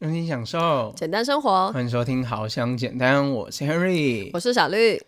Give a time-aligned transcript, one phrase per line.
[0.00, 1.70] 用心享受，简单生活。
[1.70, 5.00] 欢迎收听《好想简单》，我是 Henry，我是小绿。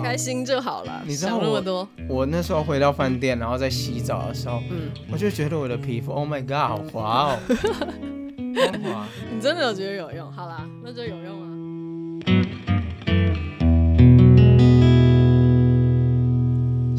[0.00, 1.88] 开心就好了，你知道想那么多。
[2.08, 7.38] 我那时候回到饭店，然后在洗澡的时候，嗯，我就觉得我的皮肤，Oh my God，好滑哦，
[8.54, 9.08] 光滑。
[9.34, 10.30] 你真的有觉得有用？
[10.30, 11.45] 好啦，那就有用啊。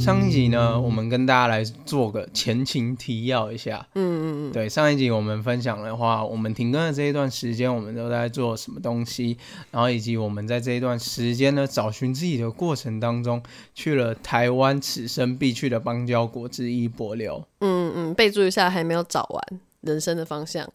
[0.07, 3.85] 上一集呢，我们跟大家来做个前情提要一下。
[3.93, 9.37] 嗯嗯嗯，对，上一集我们分享的话，我们停更的这一段时间，我们都在做什么东西，
[9.69, 13.43] 然后以及我们在这一段时间呢，找寻自己的过程当中，
[13.75, 17.43] 去了台湾此生必去的邦交国之一帛琉。
[17.59, 20.65] 嗯嗯，备注一下，还没有找完人生的方向。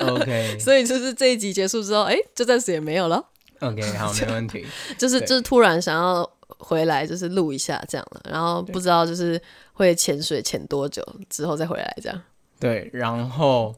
[0.00, 3.24] OK 所以就是这一集结束之后，哎、就暂时也没有了。
[3.60, 4.66] OK，好，没问题。
[4.98, 6.28] 就是就是突然想要
[6.60, 9.40] 回来，就是录一下这样了，然后不知道就是
[9.72, 12.22] 会潜水潜多久之后再回来这样。
[12.60, 13.74] 对，然后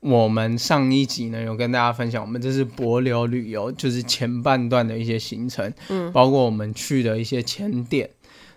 [0.00, 8.10] 我们上一集呢有跟大家分享，我们这是博流旅游，就是前半段的一些行程，嗯，包括我们去的一些前点。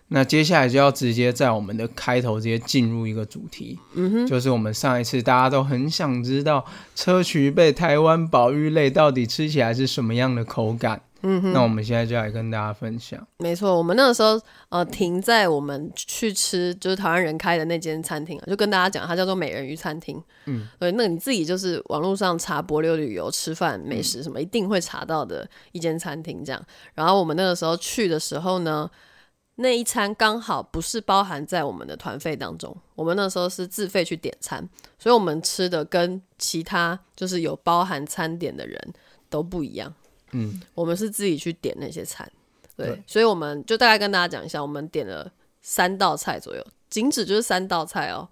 [0.07, 6.63] 那接下来就要直接在我们的开头直接进入一个主题，嗯哼，就是我们上一次大家都很想知道
[6.95, 13.27] 砗磲贝台湾保育类到底吃起来是什么样的口感，嗯哼，那我们现在就来跟大家分享。
[13.39, 20.21] 没错，我们那个时候呃停在我们去吃就是台湾人开的那间餐厅啊，就跟大家讲，它叫做美人鱼餐厅。
[20.45, 26.61] 嗯，对，那你自己就是网络上查博流旅游吃饭美食什么，一定会查到的一间餐厅这样。
[26.93, 28.87] 然后我们那个时候去的时候呢，
[29.55, 38.93] 那一餐刚好不是包含在我们的团费当中，我们那时候是自费去点餐，所以我们吃的跟其他就是有包含餐点的人
[39.29, 39.91] 都不一样。
[40.31, 42.29] 嗯，我们是自己去点那些餐，
[42.75, 43.03] 对，对。
[43.07, 45.31] 所以我们就大概跟大家讲一下，我们点了
[45.61, 48.27] 三道菜左右，仅止就是三道菜哦，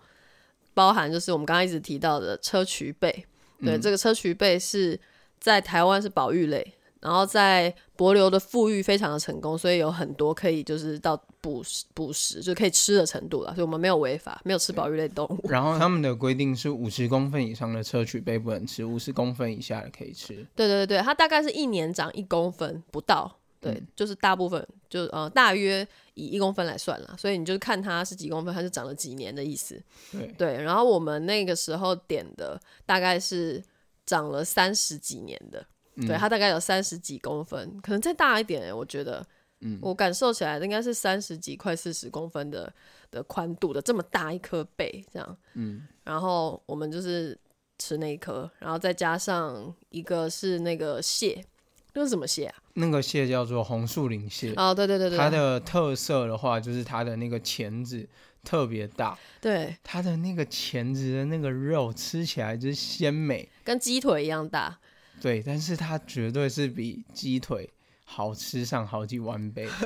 [0.73, 3.25] 包含就是我们刚刚一直提到的砗磲贝，
[3.61, 4.99] 对，这个砗磲贝是
[5.39, 15.49] 在台湾是保育类，然后在帛琉的富裕非常的成功，所以有很多可以就是到捕食捕食就可以吃的程度了，所以我们没有违法，没有吃保育类动物。
[15.49, 20.35] 然后他们的规定是五十公分以上的砗磲贝不能吃，五十公分以下的可以吃。
[20.55, 29.77] 对对对对，它大概是一年长一公分不到，对，嗯就是大部分就呃大约以一公分来算了，所以你就看它是几公分，它是长了几年的意思。
[30.11, 33.61] 对，对，然后我们那个时候点的大概是
[34.05, 35.65] 长了三十几年的，
[35.95, 36.07] 嗯。
[36.07, 39.25] 对，它大概有三十几公分，可能再大一点、欸，我觉得。
[39.61, 39.79] 嗯。
[39.81, 42.71] 我感受起来应该是三十几、快四十公分的
[43.09, 47.37] 的宽度的这么大一颗贝这样，嗯，然后我们就是
[47.77, 51.45] 吃那一颗，然后再加上一个是那个蟹，
[51.93, 52.55] 那是什么蟹啊？
[52.73, 58.05] 那个蟹叫做红树林蟹，哦，对对对对，它的特色的话就是它的那个钳子
[58.43, 59.77] 特别大，对。
[59.81, 64.77] 它的那个钳子的那个肉吃起来就是鲜美，跟鸡腿一样大，
[65.23, 67.69] 对，但是它绝对是比鸡腿
[68.03, 69.65] 好吃上好几万倍。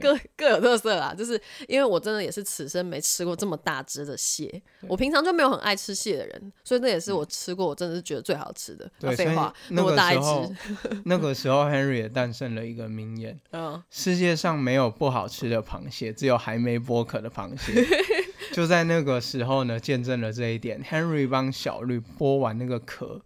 [0.00, 1.14] 各各有特色啦。
[1.14, 8.90] 就是因为我真的也是此生没吃过这么大只的蟹，我平常就没有很爱吃蟹的人，所以那也是我吃过我真的是觉得最好吃的。
[9.14, 10.56] 废话，那个么大一只，，
[11.04, 17.86] 那个时候 Henry 也诞生了一个名言：嗯，世界上没有不好吃的螃蟹，只有还没剥壳的螃蟹。
[18.52, 20.82] 就在那个时候呢，见证了这一点。
[20.82, 23.22] Henry 帮小绿剥完那个壳，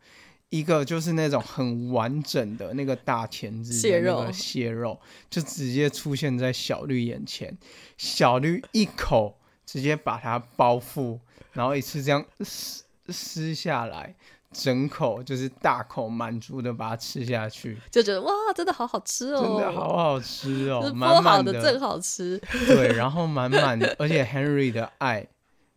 [0.50, 4.98] 一个就是那种很完整的那个大钳子蟹肉那个蟹肉，
[5.28, 7.56] 就直接出现在小绿眼前。
[7.96, 11.18] 小绿一口直接把它包覆，
[11.52, 14.14] 然后一次这样撕撕下来。
[14.52, 25.26] 整口就是大口满足的把它吃下去，就觉得哇，真的好好吃哦，真的好好吃哦就是，满满的正好吃，对，然后满满的，而且 Henry 的爱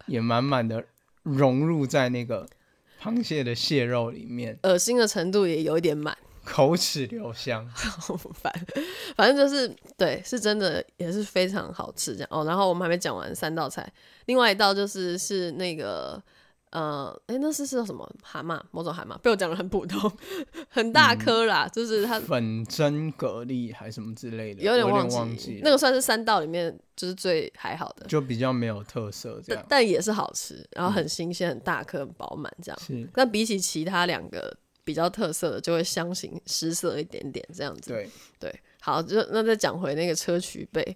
[0.05, 0.85] 也满满的
[1.23, 2.47] 融入在那个
[3.01, 6.17] 螃蟹的蟹肉里面，恶心的程度也有一点满。
[6.45, 7.67] 口齿留香。
[7.69, 8.51] 好烦，
[9.15, 12.43] 反正就是对，是真的也是非常好吃这样哦。
[12.43, 13.87] 然后我们还没讲完三道菜，
[14.25, 16.21] 另外一道就是是那个
[16.71, 18.61] 呃，哎，那是是什么蛤蟆？
[18.69, 20.11] 某种蛤蟆，被我讲的很普通，
[20.69, 29.65] 很大颗啦，就是它粉蒸蛤蜊还是什么之类的，有点忘忘记那个算是三道里面就是最还好的，就比较没有特色这但样。
[29.69, 32.79] 但也是好吃，然后很新鲜、很大颗、很饱满这样。
[32.79, 37.89] 是，但比起其他两个比较特色的，就会相形失色一点点这样子。
[37.89, 40.95] 对，对，好，就那再讲回那个砗磲贝，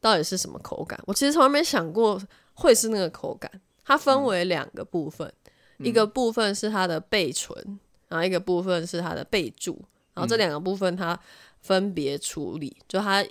[0.00, 0.98] 到底是什么口感？
[1.06, 2.20] 我其实从来没想过
[2.54, 3.48] 会是那个口感。
[3.84, 5.32] 它分为两个部分，
[5.78, 9.82] 一个部分是它的备存，然后一个部分是它的备注，
[10.14, 11.18] 然后这两个部分它
[11.60, 13.24] 分别处理，就它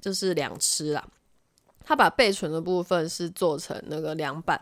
[0.00, 1.06] 就是两吃啦。
[1.82, 4.60] 它把备存的部分是做成那个凉拌，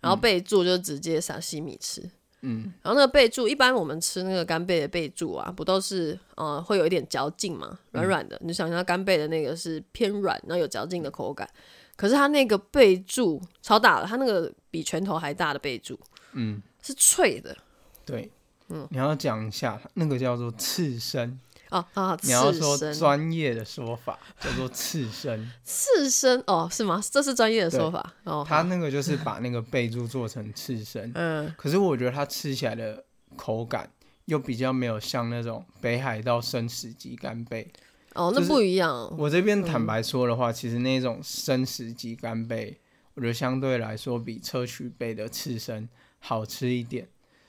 [0.00, 2.02] 然后备注就直接撒西米吃。
[2.42, 8.38] 嗯，然后那个备注，一般我们吃那个干贝的备注啊，不都是呃会有一点嚼劲嘛，软软的。
[8.44, 11.48] 你想象干贝的那个是偏软，然后有嚼劲的口感。
[11.96, 15.98] 可是它那个备注超大了，它那个比拳头还大的备注，
[16.32, 17.56] 嗯，是脆的。
[18.04, 18.30] 对，
[18.68, 21.40] 嗯，你要讲一下那个叫做刺身。
[21.70, 27.02] 哦啊，你要说，专业的说法叫做刺身，刺身哦，是吗？
[27.10, 28.46] 这是专业的说法哦。
[28.48, 33.04] 他那个就是把那个备注做成刺身，嗯，可是我觉得它吃起来的
[33.34, 33.90] 口感
[34.26, 37.68] 又比较没有像那种北海道生食级干贝。
[38.16, 39.14] 哦，那不一样。
[39.18, 42.78] 我这边坦白说的话，其实那种生食级干贝，
[43.14, 47.06] 我觉得相对来说比砗磲贝的刺身好吃一点。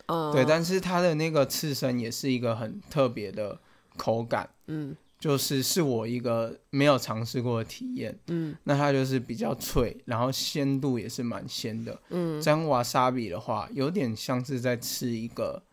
[0.07, 3.59] 嗯，对，但是它的那个刺身也是一个很特别的
[3.97, 8.15] 口感，嗯就是是我一个没有尝试过的体验。
[8.27, 11.99] 嗯那它就是比较脆，然后鲜度也是蛮鲜的。
[12.09, 15.63] 嗯，沾瓦萨比的话，有点像是在吃一个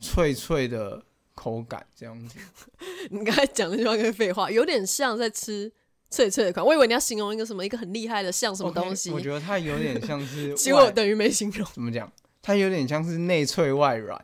[0.00, 1.02] 脆脆的
[1.40, 2.38] 口感这样子。
[3.08, 5.72] 你刚才讲那句话跟废话，有点像在吃
[6.10, 6.64] 脆脆的款。
[6.64, 11.66] 我以为你要形容一个什么一个很厉害的像什么东西我觉得它有点像是结 果外等于没形容。
[11.72, 12.12] 怎么讲？
[12.42, 14.22] 它有点像是内脆外软，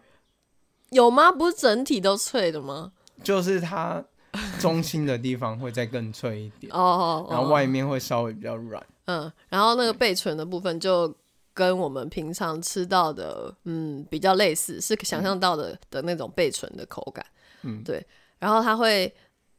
[0.91, 1.33] 有吗？
[1.33, 2.93] 不是整体都脆的吗？
[3.25, 4.05] 就是它
[4.61, 8.85] 中心的地方会再更脆一点， 哦哦，然后哦外面会稍微比较软。
[9.07, 11.15] 嗯，然后那个背唇的部分就
[11.57, 17.25] 跟我们平常吃到的嗯比较类似，是想象到的的那种贝醇的口感。
[17.63, 18.07] 嗯，对，
[18.39, 19.11] 然后它会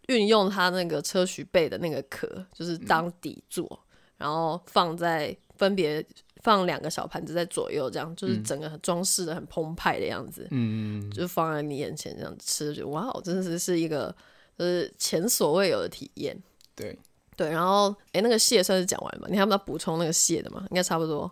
[0.08, 3.68] 运用它那个车磲贝的那个壳，就是当底座，
[4.16, 6.06] 然后放在分别
[6.44, 14.16] 放两个小盘子在左右，这样就是整个装饰的很澎湃的样子，嗯，就放在你眼前这样吃，就哇，哦，真的是是一个
[14.56, 16.40] 就是前所未有的体验。
[16.76, 16.96] 对，
[17.36, 19.28] 对，然后哎，那个蟹算是讲完了吗？
[19.32, 20.64] 你还有没有要补充那个蟹的吗？
[20.70, 21.30] 应该差不多。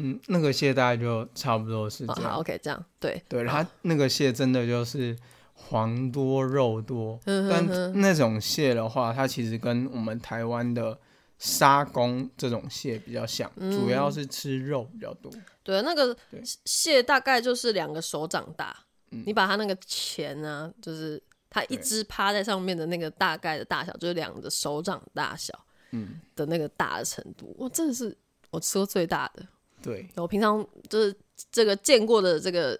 [0.00, 2.34] 嗯，那个蟹大概就差不多是哦好这样。
[2.36, 5.16] ，OK，这样对对，它那个蟹真的就是
[5.54, 10.96] 黄多肉多，嗯哼但那种蟹的话，它其实跟我们台湾的
[11.38, 15.32] 沙公这种蟹比较像，主要是吃肉比较多。
[15.64, 16.16] 对，那个
[16.64, 18.76] 蟹大概就是两个手掌大，
[19.10, 21.20] 嗯你把它那个钳啊，就是
[21.50, 25.52] 它一只趴在上面的那个大概的大小，就是两个手掌大小
[25.90, 28.16] 嗯，的那个大的程度，哇，真的是
[28.50, 29.44] 我吃过最大的。
[29.82, 31.14] 对，我平常就是
[31.50, 32.78] 这个见过的这个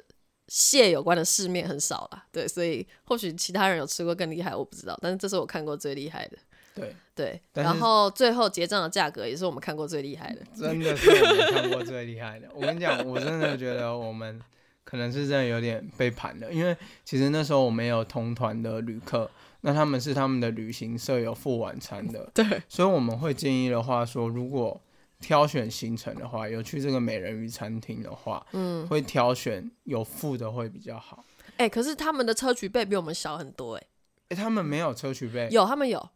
[0.49, 6.39] 蟹有关的世面很少啦，对，所以或许其他人有吃过更厉害，我不知道，但是这是我看过最厉害的。
[6.75, 10.41] 对，对，然后最后结账的价格也是我们看过最厉害的。
[10.57, 12.49] 真的是我们看过最厉害的。
[12.55, 14.41] 我跟你讲，我真的觉得我们
[14.85, 19.29] 可能是真的有点被盘了，因为其实那时候我们有同团的旅客，
[19.63, 24.81] 那他们是他们的旅行社有付晚餐的，对，所以我们会建议的话说，如果
[25.21, 31.25] 挑选行程的话，有去这个美人鱼餐厅的话，嗯，会挑选有付的会比较好。
[31.57, 33.83] 哎、可是他们的砗磲贝比我们小很多、哎。
[34.29, 36.11] 诶，他们没有砗磲贝，有，他们有，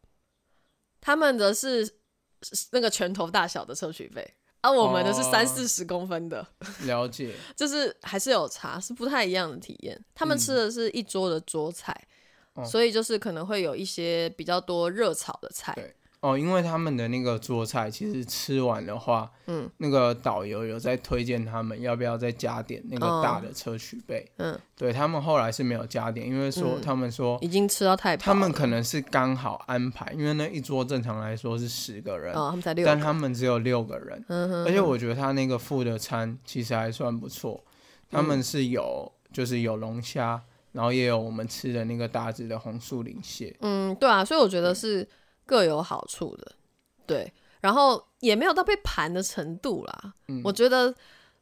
[1.00, 1.84] 他们的是
[2.42, 5.30] 是那个拳头大小的砗磲贝，而、我们的是哦。
[5.32, 6.46] 三四十公分的，
[6.84, 10.00] 了解， 就是还是有差，是不太一样的体验。
[10.14, 12.06] 他们吃的是一桌的桌菜，
[12.64, 15.72] 所以就是可能会有一些比较多热炒的菜。
[15.74, 26.80] 对哦，因为他们的那个桌菜，其实吃完的话，嗯，那个导游有在推荐他们要不要再加点那个大的砗磲贝，嗯，对他们后来是没有加点，因为说、嗯。
[26.80, 37.60] 他们说已经吃到太饱，他们可能是刚好安排，因为那一桌正常来说是十个人，哦，他们才六但，他们只有六个人，嗯哼，而且我觉得他那个付的餐其实还算不错，
[38.08, 45.06] 他们是有就是有龙虾，然后也有我们吃的那个大只的红树林蟹，嗯，对啊，所以我觉得是
[45.46, 46.52] 各有好处的，
[47.06, 50.14] 对，然后也没有到被盘的程度啦。
[50.28, 50.94] 嗯我觉得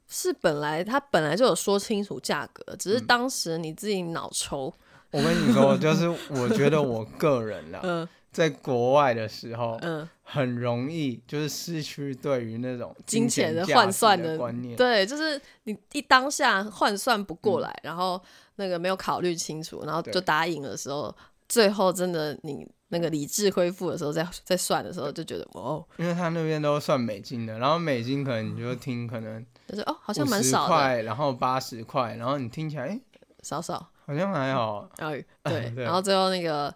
[0.08, 4.72] 是本来他本来就有说清楚价格，只嗯是当时你自己脑抽，
[5.10, 14.76] 我跟你说，就是我觉得我个人啦， 嗯在国外的时候，嗯，很容易就是失去对于那种金钱的换算的观念。
[14.76, 18.22] 对，就是你一当下换算不过来，嗯然后
[18.54, 21.12] 那个没有考虑清楚，然后就答应的时候，
[21.48, 33.00] 最后真的你那个理智恢复的时候，再再算的时候，就觉得哦，因为他那边都算美金的，然后美金可能你就听可能就是哦，好像蛮少的，块，然后八十块，然后你听起来哎、
[33.42, 33.90] 少少。
[34.06, 34.88] 好像还好，
[35.44, 36.74] 对然后最后那个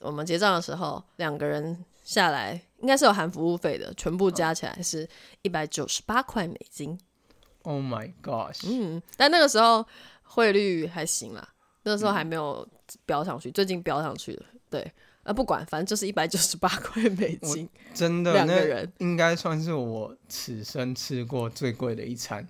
[0.00, 5.08] 我们结账的时候，两个人下来应该是有含服务费的，全部加起来是
[5.42, 6.98] 一百九十八块美金。
[7.62, 8.66] Oh my gosh！
[8.68, 9.86] 嗯，但那个时候
[10.24, 11.48] 汇率还行啦，
[11.84, 12.66] 那个时候还没有
[13.04, 14.46] 飙上去，最近飙上去了。
[14.68, 14.92] 对，
[15.26, 22.46] 啊，不管，反正就是一百九十八块美金，真的两个人应该算是我此生吃过最贵的一餐。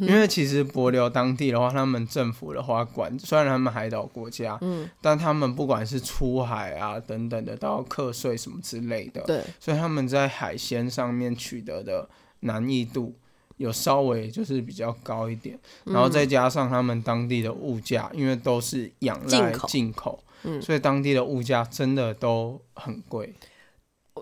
[0.00, 12.08] 因为其实帛琉当地的话，他们政府的话管，虽然他们海岛国家，嗯，但他们不管是出海啊等等的，都要课税什么之类的，对，所以他们在海鲜上面取得的
[12.40, 13.14] 难易度
[13.58, 23.34] 有稍微就是比较高一点，然后再加上他们当地的物价，因为都是仰赖进口，嗯，所以当地的物价真的都很贵，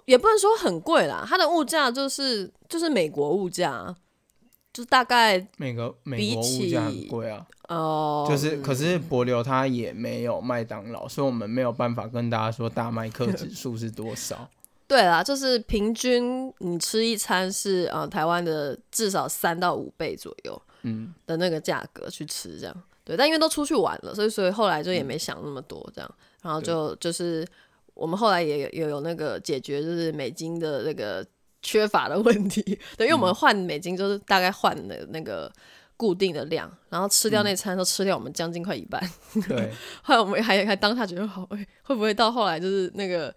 [0.05, 3.95] 也不能说很贵啦，它的物价就是就是美国物价。
[4.73, 14.51] 就大概每个美国物价很贵啊，哦，就是可是博流它也没有麦当劳，所以我们没有办法跟大家说大麦克指数是多少。
[14.87, 22.83] 对啦，就是平均你吃一餐是呃台湾的至少三到五倍左右，嗯的那个价格去吃这样。
[23.07, 27.47] 对，但因为都出去玩了，所以所以后来就也没想那么多这样，然后就就是
[27.95, 31.27] 我们后来也有有那个解决就是美金的那个。
[31.63, 32.63] 缺乏的问题，
[32.97, 35.51] 对，因为我们换美金就是大概换的那个
[35.97, 39.03] 固定的量，然后吃掉那餐都吃掉我们将近快一半。
[39.49, 41.45] 对， 后来我们还还当下觉得好，
[41.83, 43.35] 会不会到后来就是那个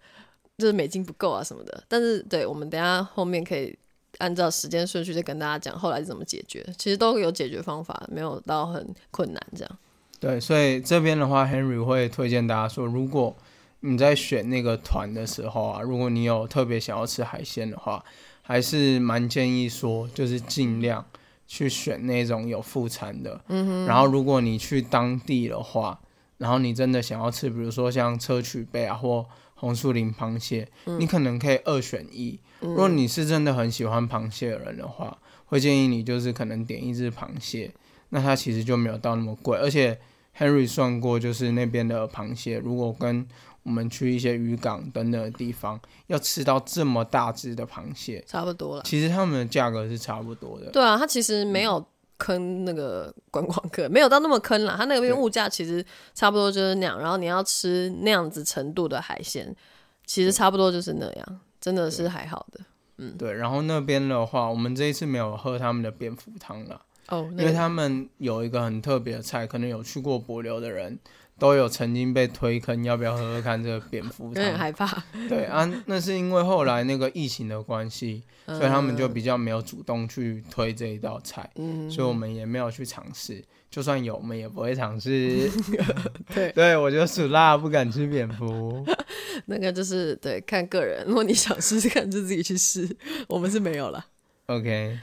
[0.58, 1.82] 就是美金不够啊什么的？
[1.88, 3.76] 但是对我们等下后面可以
[4.20, 9.78] 按照时间顺序再跟大家讲后来是怎么解决，其实都有解决方法，没有到很困难这样。
[10.20, 13.34] 对，所以这边的话，Henry 会推荐大家说，如果
[13.80, 18.04] 你在选那个团的时候啊，如果你有特别想要吃海鲜的话，
[18.42, 21.04] 还是蛮建议说，就是尽量
[21.46, 23.40] 去选那种有副餐的。
[23.48, 23.86] 嗯哼。
[23.86, 25.98] 然后，如果你去当地的话，
[26.36, 29.26] 然后你真的想要吃，比如说像砗磲贝啊或
[29.60, 30.66] 红树林螃蟹，
[30.98, 32.40] 你可能可以二选一。
[32.60, 37.70] 如果你是真的很喜欢螃蟹的人的话，会建议你就是可能点一只螃蟹，
[38.08, 39.58] 那它其实就没有到那么贵。
[39.58, 40.00] 而且
[40.34, 43.28] Henry 算过，就是那边的螃蟹，如果跟
[43.62, 48.82] 我们去一些渔港等等的地方，要吃到这么大只的螃蟹，差不多了。
[48.86, 50.70] 其实他们的价格是差不多的。
[50.70, 51.84] 对啊，它其实没有
[52.20, 54.74] 坑那个观光客，没有到那么坑啦。
[54.76, 55.84] 它那边物价其实
[56.14, 57.00] 差不多就是那样。
[57.00, 59.56] 然后你要吃那样子程度的海鲜，
[60.04, 62.60] 其实差不多就是那样，真的是还好的。
[62.98, 63.32] 嗯，对。
[63.32, 70.98] 然后那边的话，我们这一次没有喝他们的蝙蝠汤了哦，因为他们有一个很特别的菜，可能有去过柏流的人。
[71.40, 74.44] 都有曾经被推坑，要不要喝喝看这个蝙蝠汤？
[74.44, 75.02] 有点害怕。
[75.28, 83.42] 对啊，那是因为后来那个疫情的关系，所以他们就比较没有主动去推这一道菜，嗯所以我们也没有去尝试。
[83.70, 85.48] 就算有，我们也不会尝试。
[86.34, 88.84] 对， 对我就属辣，不敢吃蝙蝠。
[89.46, 92.96] 那个就是对看个人，如果你想试试看，就自己去试。
[93.28, 94.04] 我们是没有了。
[94.46, 94.98] OK，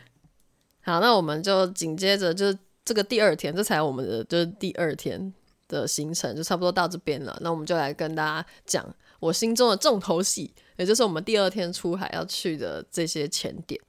[0.81, 2.53] 好，那我们就紧接着就
[2.83, 5.33] 这个第二天，这才我们的就是第二天。
[5.67, 8.85] 的行程就差不多到这边了，那我们就来跟大家讲
[9.19, 13.79] 我心中的重头戏，也就是我们第二天出海要去的这些前点。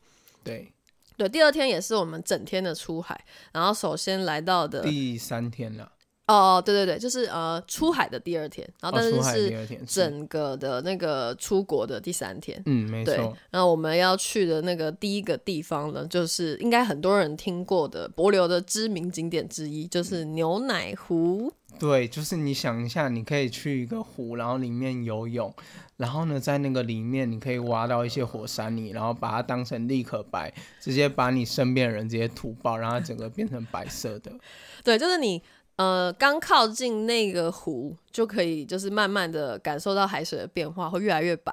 [0.42, 0.72] 对，
[1.16, 5.92] 对，第二天也是我们整天的出海，然后首先来到的第三天了。
[6.26, 13.34] 哦，对对对，就是呃出海的第二天，然后但是是整个的那个出国的第三天，嗯，没错。
[13.50, 21.50] 然后我们要去的那个第一个地方呢，就是应该很多人听过的柏流的知名景点之一，就是牛奶湖。
[21.78, 25.52] 对，就是你想一下，你可以去一个湖，然后里面游泳，
[25.96, 34.32] 然后呢，在那个里面你可以挖到一些火山泥，然后把它当成立可白，直接把你身边的人直接涂爆，让它整个变成白色的。
[34.84, 35.42] 对，就是你。
[35.76, 41.52] 呃，刚靠近那个湖，就可以就是慢慢的感受到海水的变化，会越来越白。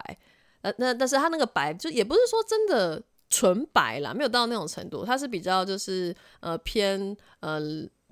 [0.61, 7.59] 呃，那但是它那个白，就也不是说真的纯白啦，没有到那种程度，它是比较就是呃偏呃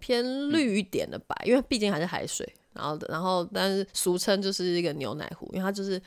[0.03, 2.45] 偏绿一点的白，因为毕竟还是海水。
[2.73, 6.01] 然后然后，但是俗称就是一个牛奶湖，因为它就是。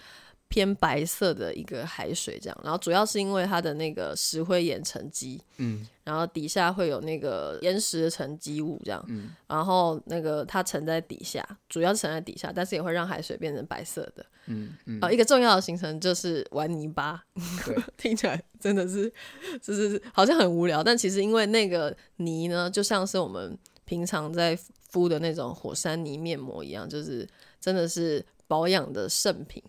[0.49, 17.25] 偏白色的一个海水，这样，然后主要是因为它的那个石灰岩沉积，嗯，然后底下会有那个岩石的沉积物，这样，嗯，然后那个它沉在底下，主要是沉在底下，但是也会让海水变成白色的，嗯嗯，啊，一个重要的行程就是玩泥巴，
[17.99, 19.13] 听起来真的是
[19.61, 24.55] 就是好像很无聊，但其实因为那个泥呢，就像是我们平常在
[24.91, 27.27] 敷的那种火山泥面膜一样，就是
[27.59, 29.63] 真的是保养的圣品。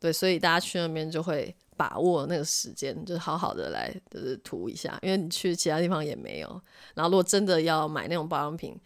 [0.00, 6.48] 对，所以大家去那边就会把握那个时间，就是好好的来就是涂一下，因为你去其他地方也没有。
[6.94, 8.78] 然后如果真的要买那种保养品，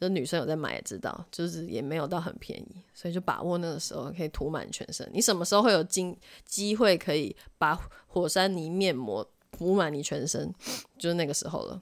[0.00, 5.08] 就女生有在买也知道，就是也没有到很便宜，所以就把握那个时候可以涂满全身。
[5.12, 10.52] 你什么时候会有机机会可以把火山泥面膜涂满你全身，
[10.98, 11.80] 就是那个时候了。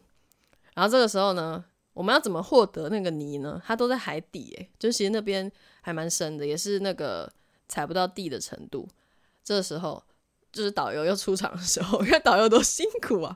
[0.74, 3.60] 然后这个时候呢，我们要怎么获得那个泥呢？
[3.64, 7.32] 它都在海底，诶，就其实那边还蛮深的，也是那个。
[7.68, 8.86] 踩不到地的程度。
[9.42, 10.02] 这时候
[10.52, 13.34] 就是导游又出场的时候， 因为导游多辛苦啊，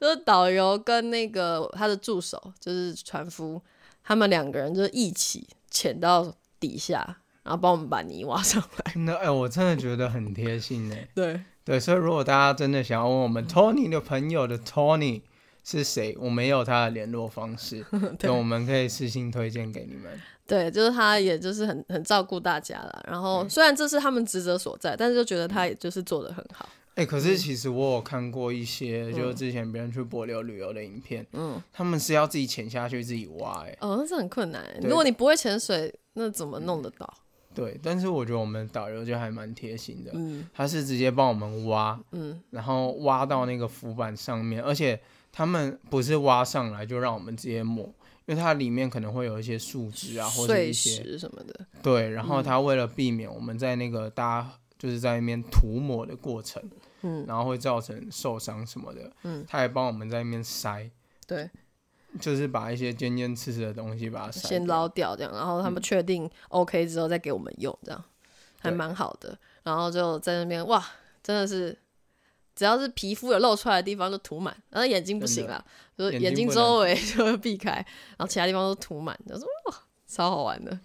[0.00, 3.60] 就是导游跟那个他的助手，就是船夫，
[4.02, 8.94] 他们两个人就一起潜到底下，然后帮我们把泥挖上来。
[9.02, 10.96] 那哎，我真的觉得很贴心呢。
[11.14, 15.20] 对对，所以如果大家真的想要问我们 Tony 的朋友的 Tony
[15.64, 17.84] 是谁，我没有他的联络方式，
[18.18, 20.12] 对，我们可以私信推荐给你们。
[20.46, 23.04] 对，就是他，也就是很很照顾大家了。
[23.08, 26.68] 然后虽然这是他们职责所在，但是就觉得他也就是做的很好。
[26.96, 34.62] 哎，可是其实我有看过一些，就是之前别人去柏流旅游的影片，嗯，他们是要自己潜下去自己挖，哎，哦，那是很困难。
[34.82, 37.12] 如果你不会潜水，那怎么弄得到？
[37.54, 45.00] 对，但是我觉得我们导游就还蛮贴心的，嗯，他是直接帮我们挖，嗯，然后挖到那个浮板上面，而且
[45.34, 47.92] 他们不是挖上来就让我们直接抹。
[48.26, 51.66] 因为它里面可能会有一些树枝啊，或者一些什么的。
[51.82, 56.62] 对，然后他为了避免我们在那个大家就是在那边涂抹的过程，
[57.02, 60.88] 嗯，然后会造成受伤什么的，嗯，他还帮我们在那边筛，
[61.26, 61.50] 对，
[62.18, 68.02] 就是把一些尖尖刺刺的东西把它先捞掉，这样，然后他们确定 OK 之后再给我们用，这样
[68.58, 69.38] 还蛮好的。
[69.64, 70.82] 然后就在那边，哇，
[71.22, 71.76] 真的是。
[72.54, 75.64] 只要是皮肤有露出来的地方就涂满，然后眼睛不行了，
[75.98, 80.78] 就是眼睛周围就会避开，然后其他地方都涂满，就说哇，超好玩的，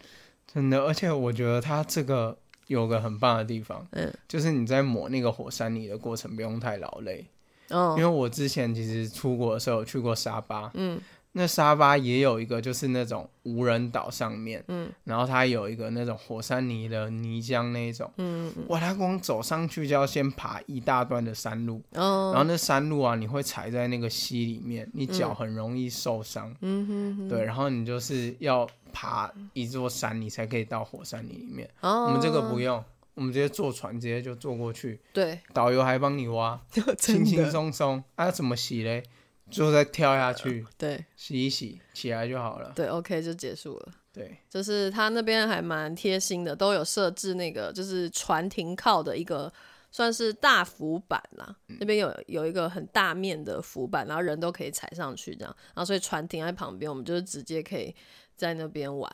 [0.51, 0.83] 真的。
[0.83, 7.27] 而且我觉得它这个有个很棒的地方，嗯，就是你在抹那个火山泥的过程不用太劳累，
[7.69, 10.99] 哦，因为我之前其实出国的时候去过沙巴，嗯。
[11.33, 31.69] 那沙巴也有一个，就是那种无人岛上面，嗯，然后它有一个那种火山泥的泥浆那一种，嗯嗯哇，它光走上去就要先爬一大段的山路，哦，然后那山路啊，你会踩在那个溪里面，你脚很容易受伤，嗯哼，对，然后你就是要爬一座山，你才可以到火山泥里面。
[31.81, 32.83] 哦，我们这个不用，
[33.13, 36.59] 我们直接坐船直接就坐过去，对，导游还帮你挖，
[36.97, 39.03] 轻轻松松，啊，怎么洗嘞？
[39.49, 42.71] 就再跳下去，对，洗一洗，起来就好了。
[42.75, 43.93] 对，OK 就结束了。
[44.11, 49.51] 对，就是他那边还蛮贴心的，都有设置那个就是船停靠的一个
[49.91, 51.55] 算是大浮板啦。
[51.79, 55.55] 那边有有一个很大面的浮板，然后人都可以踩上去这样。
[55.67, 57.95] 然后所以船停在旁边，我们就是直接可以
[58.35, 59.11] 在那边玩。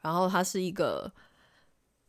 [0.00, 1.12] 然后它是一个。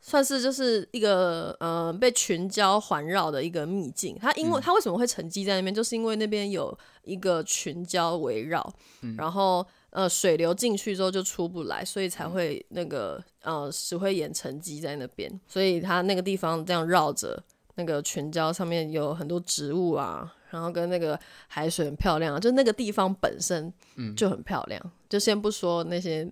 [0.00, 8.72] 算是就是一个呃被群礁环绕的一个秘境，它因为它为什么会沉积在那边，就是因为那边有一个群礁围绕，
[9.16, 17.42] 然后呃水流进去之后就出不来，所以才会那个呃石灰岩沉积在那边，所以它那个地方这样绕着
[17.74, 23.72] 那个群礁上面有很多植物啊，然后跟那个海水很漂亮，就那个地方本身
[24.16, 26.26] 就很漂亮，就先不说那些。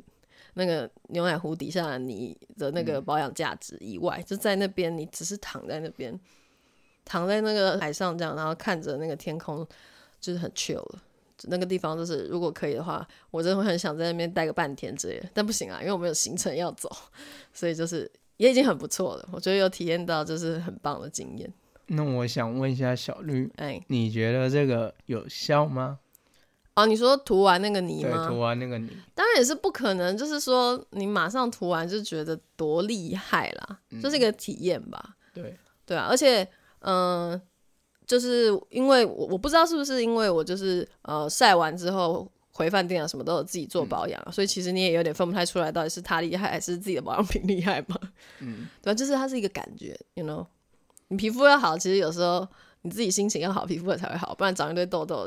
[0.58, 6.18] 那个牛奶壶底下你的那个保养价值以外，就在那边，你只是躺在那边，
[7.04, 9.66] 躺在那个海上这样，然后看着那个天空，
[10.18, 11.02] 就是很 chill 了。
[11.48, 15.28] 那个地方就是，如果可以的话，我真的会很想在那边待个半天之类的。
[15.34, 16.90] 但不行啊，因为我们有行程要走，
[17.52, 19.28] 所以就是也已经很不错了。
[19.30, 21.52] 我觉得有体验到就是很棒的经验。
[21.88, 25.98] 那我想问一下小绿，哎，你觉得这个有效吗？
[26.76, 28.28] 哦，你说涂完那个泥吗？
[28.28, 30.14] 涂完那个泥，当然也是不可能。
[30.14, 35.16] 就是说，你马上涂完就觉得多厉害啦，这是一个体验吧？
[35.32, 36.46] 对对啊，而且，
[36.80, 37.40] 嗯，
[38.06, 47.98] 就是因为我我不知道是不是因为我就是呃晒完之后回饭店啊，什么都有自己做保养，所以其实你也有点分不太出来到底是他厉害还是自己的保养品厉害嘛？
[48.40, 50.46] 嗯，对，就是它是一个感觉，you know，
[51.08, 52.46] 你皮肤要好，其实有时候。
[52.86, 55.26] 你自己心情要好，皮肤才会好，不然长一堆痘痘，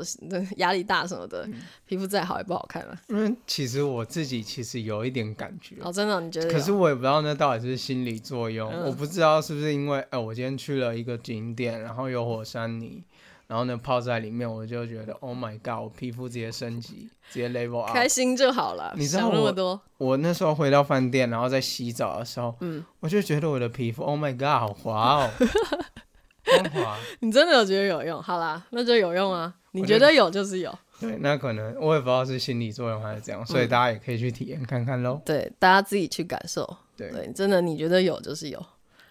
[0.56, 1.46] 压力大什么的，
[1.84, 2.98] 皮肤再好也不好看了。
[3.08, 6.50] 因为其实我自己其实有一点感觉哦，真的你觉得？
[6.50, 13.04] 可是我也不知道那到底是心理作用，我不知道是不是因为，哎，我今天去了一个景点，然后有火山泥，
[13.46, 18.94] 然后呢泡在里面，我就觉得，Oh my god，我皮肤直接升级，直接 level up，开心就好了。
[18.96, 19.78] 你知道那么多？
[19.98, 25.30] 我那时候回到饭店，然后在洗澡的时候，嗯，我就觉得我的皮肤，Oh my god，好滑哦。
[26.50, 28.22] 光滑， 你真的有觉得有用？
[28.22, 29.54] 好啦，那就有用啊！
[29.72, 30.76] 你觉得有就是有。
[31.00, 35.20] 对，那可能我也不知道是心理作用还是怎样，所以大家也可以去体验看看喽。
[35.24, 36.76] 对，大家自己去感受。
[36.96, 38.62] 对，真的你觉得有就是有。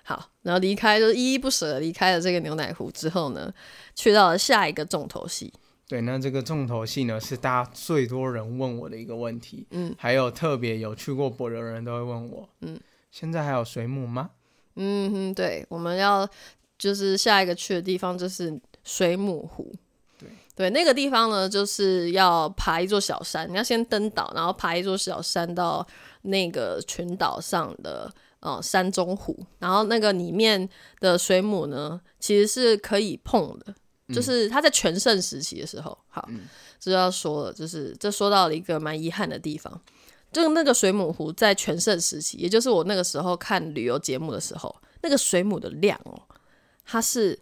[0.03, 3.51] 好，然后离开就是依依不舍离开了这个牛奶湖之后呢，
[3.95, 5.51] 去到了下一个重头戏。
[5.87, 9.65] 对，那这个重头戏呢是大家最多人问我的一个问题。
[9.71, 12.47] 嗯，还有特别有去过博流的人都会问我。
[12.61, 14.29] 嗯，现在还有水母吗？
[14.75, 16.29] 嗯哼，对，我们要。
[16.79, 19.71] 就是下一个去的地方就是水母湖，
[20.17, 20.27] 对。
[20.55, 25.85] 对，那个地方呢，就是要爬一座小山，你要先登岛，然后爬一座小山到
[26.23, 28.11] 那个群岛上的
[28.41, 30.67] 呃山中湖，然后那个里面
[30.99, 33.73] 的水母呢，其实是可以碰的，
[34.13, 36.27] 就是它在全盛时期的时候，好，
[36.77, 39.81] 这要说了，就是这说到了一个蛮遗憾的地方，
[40.33, 46.21] 就那个水母湖在全盛时期，也就是我那个时候看旅游节目的时候，那个水母的量哦，
[46.89, 47.37] 它是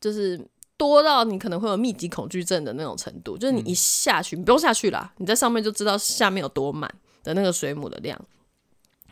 [0.00, 0.40] 就是。
[0.78, 6.88] 多到你可能会有密集恐惧症的那种程度，就是你一下去，你不用下去啦，你在上面就知道下面有多满
[7.24, 8.16] 的那个水母的量，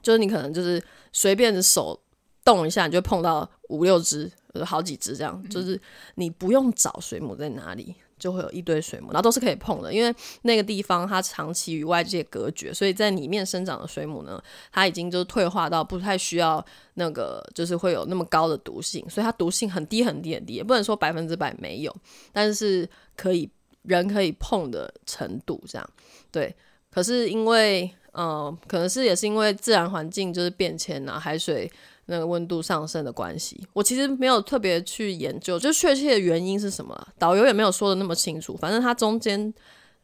[0.01, 0.81] 就是你可能就是
[1.13, 2.01] 随便手
[2.45, 4.31] 动一下，你就碰到五六只，
[4.65, 5.77] 好几只这样，就是
[6.15, 7.97] 你不用找水母在哪里。
[8.19, 21.95] 就会有一堆水母，然后都是可以碰的，因为那个地方它长期与外界隔绝，所以在里面生长的水母呢，它已经就是退化到不太需要那个，就是会有那么高的毒性，所以它毒性很低很低很低，也不能说百分之百没有，
[22.33, 23.49] 但是可以
[23.83, 25.91] 人可以碰的程度这样。
[26.31, 26.55] 对，
[26.91, 31.71] 可是因为呃，可能是也是因为自然环境就是变迁啊，海水。
[32.07, 38.57] 那个温度上升的关系，我其实没有特别去研究，就确切的原因是什么，导游也没有说的那么清楚。
[38.57, 39.53] 反正它中间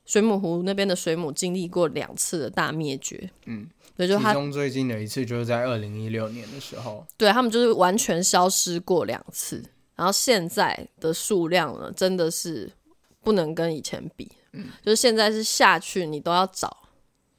[0.04, 9.62] 水母湖那边的水母经历过两次的大灭绝，嗯，对，就其中最近的一次就是在二零一六年的时候，对他们就是完全消失过两次，
[9.94, 12.68] 然后现在的数量呢，真的是
[13.22, 16.81] 不能跟以前比，嗯，就是现在是下去你都要找。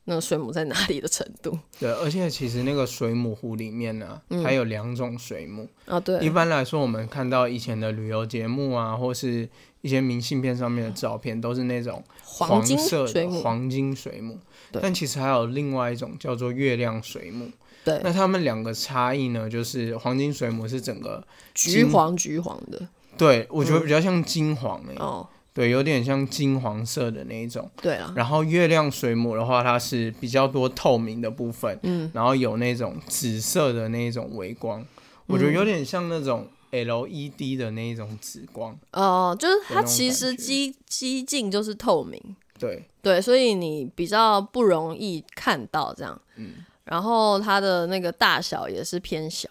[0.05, 1.57] 那个水母在哪里的程度？
[1.79, 5.99] 对，而且其实那个水母湖里面呢，还有两种水母啊。
[5.99, 9.47] 对，一般来说，我们看到以前的旅游节目啊，或是
[9.81, 14.37] 一些明信片上面的照片，都是那种黄色的黄金水母。
[14.81, 17.49] 但其实还有另外一种叫做月亮水母。
[17.85, 22.87] 对，那它们两个差异呢，就是黄金水母是整个橘黄橘黄的。
[23.17, 24.95] 对，我觉得比较像金黄诶。
[24.97, 25.27] 哦。
[25.53, 27.69] 对，有点像金黄色的那一种。
[27.81, 28.11] 对啊。
[28.15, 34.83] 然后月亮水母的话，它是比较多透明的部分，嗯，然后有那种紫色的那一种微光，
[35.27, 38.75] 我觉得有点像那种 LED 的那一种紫光。
[38.93, 42.19] 哦，就是它其实机机镜就是透明。
[42.57, 42.83] 对。
[43.03, 46.19] 对，所以你比较不容易看到这样。
[46.37, 46.53] 嗯。
[46.85, 49.47] 然后它的那个大小也是偏小。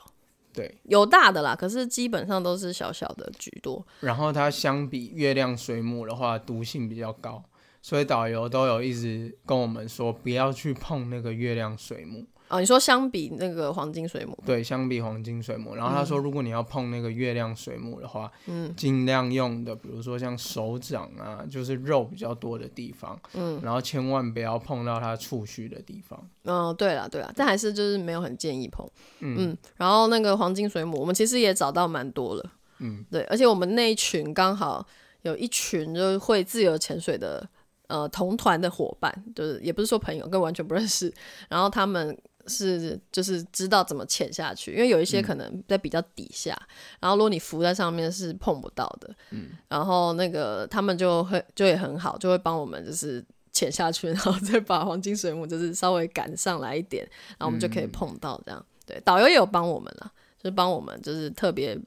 [0.53, 3.85] 对，有大的啦，可是基本上都是小小的居多。
[4.01, 7.43] 然后它相比月亮水母的话，毒性比较高，
[7.81, 12.27] 所以导游都有一直跟我们说，不要去碰那个月亮水母。
[12.53, 26.29] 哦，你说相比那个黄金水母，对，相比黄金水母，然后他说，如果你要碰那个月亮水母的话，嗯，尽量用的，比如说像手掌啊，就是肉比较多的地方，嗯，然后千万不要碰到它触须的地方。
[26.45, 28.87] 嗯，对了，对了，但还是就是没有很建议碰，
[29.21, 34.87] 嗯，然后那个黄金水母，我们其实也找到蛮多了，嗯，对，而且我们那一群刚好
[35.23, 37.49] 有一群就是会自由潜水的，
[37.87, 41.11] 呃，同团的伙伴，就是也不是说朋友，跟完全不认识，
[41.49, 42.15] 然后他们。
[42.47, 46.57] 是，就是知道怎么潜下去，因为有一些可能在比较底下，
[47.01, 57.07] 然后如果你浮在上面是碰不到的，嗯，然后那个他们就会就也很好，就会帮我们就是潜下去， 然后再把黄金水母就是稍微赶上来一点，
[57.39, 58.65] 然后我们就可以碰到这样。
[58.85, 61.79] 对，导游也有帮我们了，就是帮我们就是特别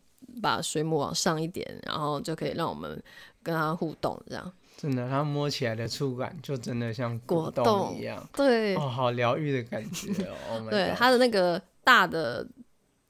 [0.41, 3.02] 把水母往上一点，然后就可以让我们
[3.44, 4.54] 跟它互动这样。
[4.86, 10.63] 真的，它摸起来的触感就真的像果冻一样，对，哦，好疗愈的感觉哦。
[10.69, 12.48] 对，它的那个大的，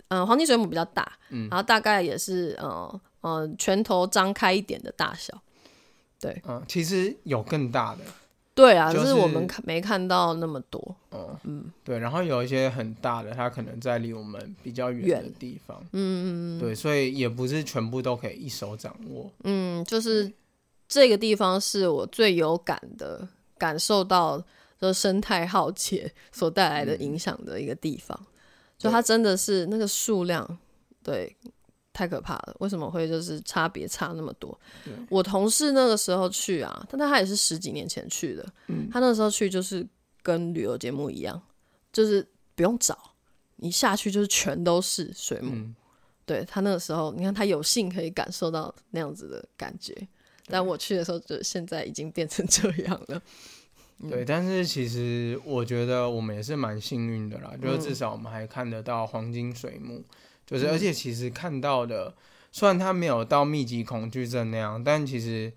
[0.08, 5.38] 嗯，黄金水母比较大，嗯，然后大概也是，呃，呃，拳头张开一点的大小。
[6.18, 8.02] 对，嗯，其实有更大的。
[8.54, 10.96] 对啊，就是我们看没看到那么多。
[11.12, 15.78] 嗯嗯，对，然后有一些很大的，它可能在离我们比较远的地方。
[15.92, 16.60] 嗯嗯嗯。
[16.60, 19.30] 对，所以也不是全部都可以一手掌握。
[19.44, 20.32] 嗯，就是。
[20.88, 24.44] 这个地方是我最有感的，感受到
[24.80, 28.20] 这生态浩劫 所带来的影响的一个地方。
[28.78, 30.58] 就它真的是那个数量，
[31.02, 31.34] 对，
[31.94, 32.56] 太可怕了。
[32.60, 34.60] 为什么会就是差别差那么多？
[35.10, 38.46] 我同事那个时候去啊，但他也是十几年前去的。
[38.68, 39.88] 嗯，他那时候去就是
[40.22, 41.42] 跟旅游节目一样，
[41.94, 42.98] 就是不用找，
[43.56, 45.56] 你下去就是全都是水母。
[46.26, 49.96] 对他那个时候，你看他有幸可以感受到那样子的感觉。
[50.48, 53.22] 但我去的时候，就现在已经变成这样了。
[54.10, 60.04] 对，但是其实我觉得我们也是蛮幸运的啦，就是至少我们还看得到黄金水母，
[60.46, 62.14] 就是而且其实看到的，
[62.52, 65.54] 虽然它没有到密集恐惧症那样，但其实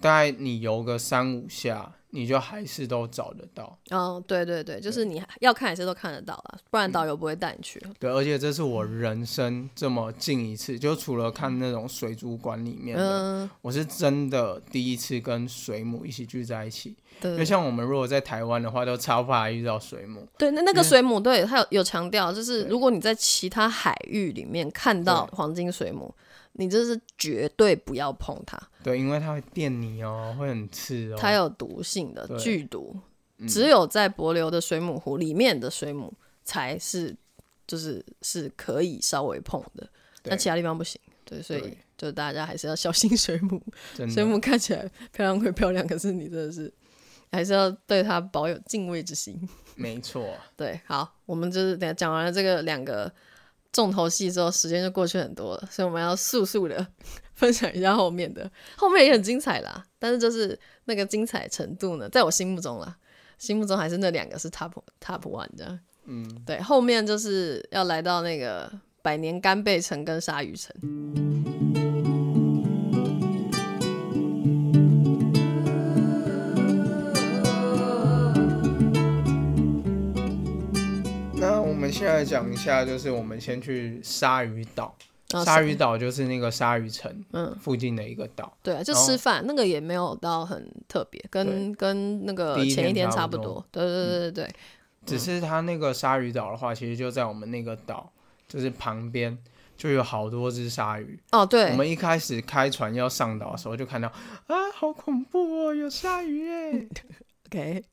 [0.00, 3.78] 大概你游个三五下，你就还是都找得到。
[3.90, 7.80] 哦，对对对，就是你要看还是都看得到啦，不然导游不会带你去。
[7.98, 16.96] 对，而且这是我人生这么近一次，就除了看那种水族馆里面的，嗯，我是真的第一次跟水母一起聚在一起。
[17.22, 20.26] 因为像我们如果在台湾的话，都超怕遇到水母。
[20.38, 26.14] 对，那那个水母，对，它有有强调，就是如果你在其他海域里面看到黄金水母，
[26.52, 31.16] 你这是绝对不要碰它，对，因为它会电你哦，会很刺哦。
[31.18, 32.96] 它有毒性的剧毒，
[33.38, 36.12] 嗯只有在帛琉的水母湖里面的水母
[36.44, 37.16] 才是，
[37.66, 39.88] 就是是可以稍微碰的，
[40.22, 41.00] 对那其他地方不行。
[41.24, 43.62] 对，所以对就大家还是要小心水母。
[44.08, 44.82] 水母看起来
[45.12, 46.72] 漂亮归漂亮，可是你真的是
[47.30, 49.48] 还是要对它保有敬畏之心。
[49.76, 50.34] 没错。
[50.56, 53.10] 对，好，我们就是等下讲完了这个两个
[53.72, 56.86] 重头戏之后，时间就过去很多了，所以我们要速速的
[57.34, 62.96] 分享一下后面的，后面也很精彩啦，但是就是那个精彩程度呢，在我心目中啦，
[63.38, 65.78] 心目中还是那两个是 top top one 的。
[66.04, 68.70] 嗯，对，后面就是要来到那个
[69.02, 70.74] 百年干贝城跟鲨鱼城。
[81.90, 84.94] 们现在讲一下，就是我们先去鲨鱼岛。
[85.34, 88.56] 哦鲨鱼岛就是那个鲨鱼城嗯，附近的一个岛。
[88.62, 93.64] 对啊，就吃饭那个也没有到很特别，跟跟那个前一天差不多。
[93.72, 94.54] 对对对对对，
[95.06, 98.12] 只是它那个鲨鱼岛的话，其实就在我们那个岛，
[98.48, 99.36] 就是旁边
[99.76, 101.18] 就有好多只鲨鱼。
[101.32, 104.08] 哦对我，们一开始开船要上岛的时候，就看到
[104.48, 106.88] 啊，好恐怖哦，有鲨鱼耶！
[107.50, 107.84] OK，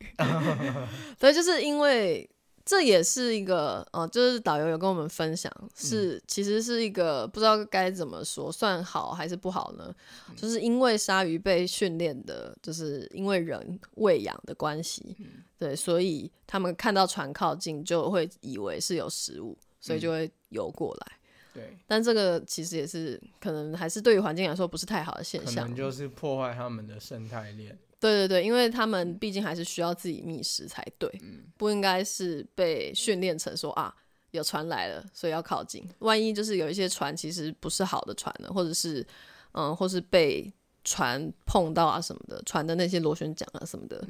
[1.20, 2.28] 对，就是因为
[2.68, 9.96] 这也是一个，呃，就是导游有跟我们分享，是、其实是一个不知道该怎么说，算好还是不好呢？
[10.36, 15.16] 就是因为鲨鱼被训练的，就是因为人喂养的关系，
[15.58, 21.18] 对，所以他们看到船靠近就会以为是有食物，所以就会游过来。
[21.54, 25.76] 对，但这个其实也是可能还是对于环境来说不是太好的现象可能。
[25.78, 27.80] 就是破坏他们的生态链。
[28.00, 31.10] 对对对，因为他们毕竟还是需要自己觅食才对，
[31.58, 33.94] 不应该是被训练成说啊
[34.32, 35.88] 有船来了，所以要靠近。
[36.00, 39.06] 万一就是有一些船其实不是好的船呢，或者是
[39.54, 40.52] 嗯，或是被
[40.84, 44.06] 船碰到啊什么的，船的那些螺旋桨啊什么的，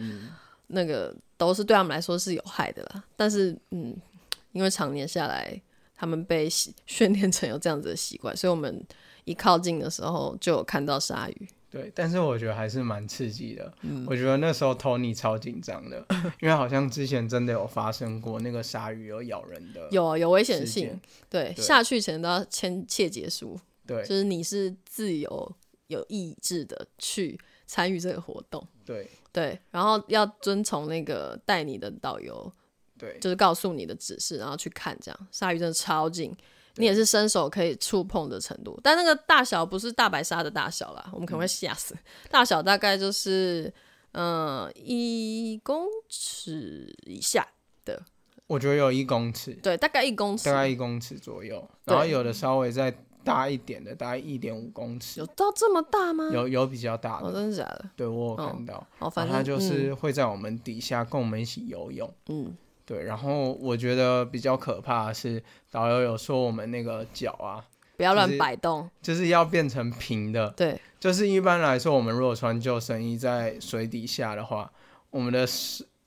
[0.67, 3.03] 那个都是对他们来说是有害的啦。
[3.15, 3.95] 但是嗯，
[4.51, 5.61] 因为常年下来，
[5.95, 8.85] 他们被习 训练成有这样子的习惯，所以我们
[9.23, 11.47] 一靠近的时候就有看到鲨鱼。
[11.77, 13.71] 对，但是我觉得还是蛮刺激的。
[13.81, 16.03] 嗯我觉得那时候 Tony 超紧张的，
[16.41, 25.55] 因为好像之前真的有发生过那个鲨鱼有咬人的有啊有危险性，对，对下去前都要签切结书，对就是你是自由
[25.87, 32.51] 有意志的去参与这个活动，对对，然后要遵从那个带你的导游，
[32.97, 35.27] 对就是告诉你的指示，然后去看这样。
[35.31, 36.35] 鲨鱼真的超近，
[36.77, 41.95] 你也是伸手可以触碰的程度，但那个大小不是大白鲨的大小啦，我们可能会吓死。
[42.31, 43.71] 大小大概就是
[44.13, 47.45] 嗯一公尺以下
[47.83, 48.01] 的，
[48.47, 56.29] 我觉得有一公尺，对，大概一公尺大，概一公尺左右，然后有的稍微再大一点的，大概一点五公尺有，到这么大吗？
[56.31, 57.89] 有有比较大哦，的，真的假的？
[57.95, 62.13] 对我有看到，哦，反正它就是会在我们底下跟我们一起游泳。
[62.27, 62.55] 嗯
[62.87, 67.59] 对，然后我觉得比较可怕的是，导游有说我们那个脚啊，
[67.97, 68.89] 不要乱就是摆动。
[69.01, 70.49] 就是要变成平的。
[70.51, 74.71] 对，就是一般来说，我们如果穿救生衣在水底下的话，
[75.09, 75.45] 我们的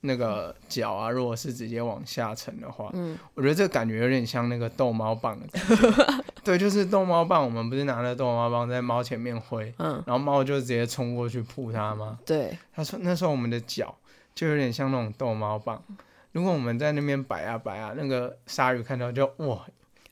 [0.01, 6.23] 那个脚啊，如果是直接往下沉的话，嗯，我觉得这个感觉有点像那个逗猫棒的感觉。
[6.43, 12.17] 对，就是逗猫棒，我们不是拿着逗猫棒在猫前面挥，嗯，然后猫就直接冲过去扑它吗？
[12.25, 13.95] 对，他说那时候我们的脚
[14.33, 15.79] 就有点像那种逗猫棒。
[16.31, 19.65] 如果我们在那边摆啊摆啊，那个鲨鱼看到就哇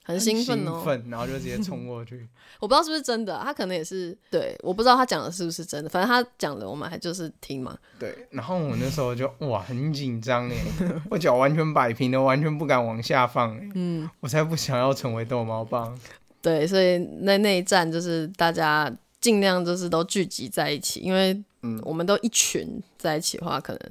[0.04, 0.82] 很兴奋哦。
[0.84, 2.28] 奋然后就直接冲过去。
[2.60, 7.78] 我不知道是不是真的，他可能也是对，我不知道他讲的是不是真的，反正他讲的我们还就是听嘛。
[8.00, 10.56] 对，然后我那时候就哇很紧张哎，
[11.12, 15.98] 我脚完全摆平了，完全不敢往下放哎，嗯，我才不想要成为逗猫棒。
[16.42, 21.80] 对，所以那那一站就是大家尽量就是都聚集在一起，因为嗯。
[21.84, 23.82] 我们都一群在一起的话，可能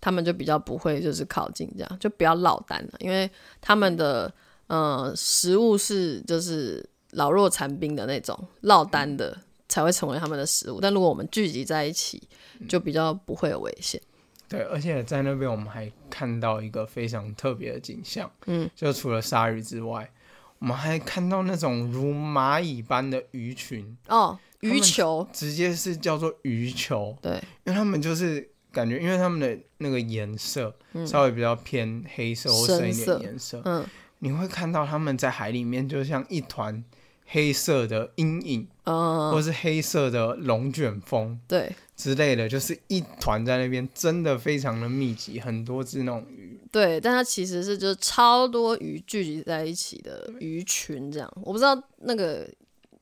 [0.00, 4.32] 他们就比较不会就是靠近这样，就不要落单了，因为他们的
[4.66, 9.36] 呃食物是就是老弱残兵的那种落单的
[9.68, 12.22] 才会成为他们的食物，但如果我们聚集在一起，
[12.68, 14.00] 就比较不会有危险。
[14.48, 20.10] 对，而且在那边我们还看到一个非常特别的景象，嗯，就除了鲨鱼之外，
[20.58, 27.32] 我们还看到那种如蚂蚁般的鱼群，哦，鱼球，直接是叫做鱼球，对，
[27.64, 30.74] 因为他们就是感觉，因为他们的那个颜色
[31.06, 33.84] 稍微比较偏黑色或深一点颜色，嗯。
[34.20, 36.82] 你会看到他们在海里面就像一团
[37.26, 41.72] 黑色的阴影，嗯，或是黑色的龙卷风对。
[41.94, 46.58] 之类的，就是一团在那边，真的非常的密集，很多只那种鱼。
[46.72, 51.32] 对，但它其实是就是超多鱼聚集在一起的鱼群，这样。
[51.42, 52.48] 我不知道那个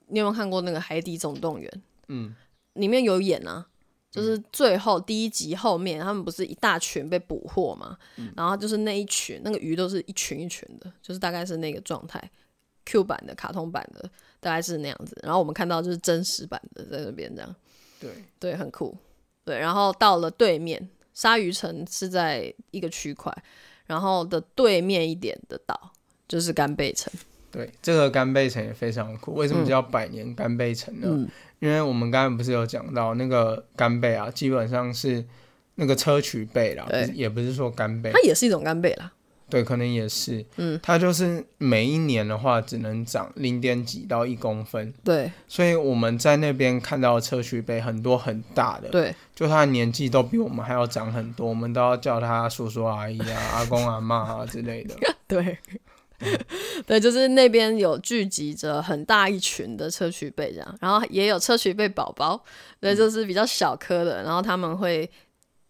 [0.07, 1.71] 你有没有看过那个《海底总动员》？
[2.09, 2.35] 嗯，
[2.75, 3.66] 里面有演啊，
[4.11, 7.97] 就是最后第一集后面，他们不是一大群被捕获嘛，
[8.37, 12.31] 然后就是那一群那个鱼都是一群一群的，就是大概是那个状态。
[12.88, 17.57] Q 版的、卡通版的大概是那样子，然后我们看到就是真实版的在那边这样，
[17.99, 18.97] 对，对，很酷。
[19.45, 23.37] 对，然后到了对面，鲨鱼城是在一个区块，
[23.87, 25.90] 然后的对面一点的岛
[26.29, 27.12] 就是干贝城。
[27.57, 29.33] 对，这个干贝城也非常酷。
[29.33, 31.09] 为什么叫百年干贝城呢？
[31.11, 31.27] 嗯。
[31.59, 35.25] 因为我们刚才不是有讲到那个干贝啊，基本上是
[35.77, 37.11] 那个砗磲贝啦，对。
[37.14, 38.12] 也不是说干贝。
[38.12, 39.11] 它，也是一种干贝啦。
[39.49, 45.31] 对，可能也是，嗯，它就是每一年的话只能长零点几到一公分，对。
[45.49, 49.14] 所以我们在那边看到的砗磲贝很多很大的，对。
[49.35, 54.95] 就它的年纪都比我们还要长很多，我们都要叫它叔叔阿姨啊、 阿公阿妈啊之类的。
[55.29, 55.57] 对
[56.87, 62.42] 对，就是那边有聚集着很大一群的砗磲贝这样，然后也有砗磲贝宝宝，
[62.81, 65.11] 对，就是比较小颗的，然后他们会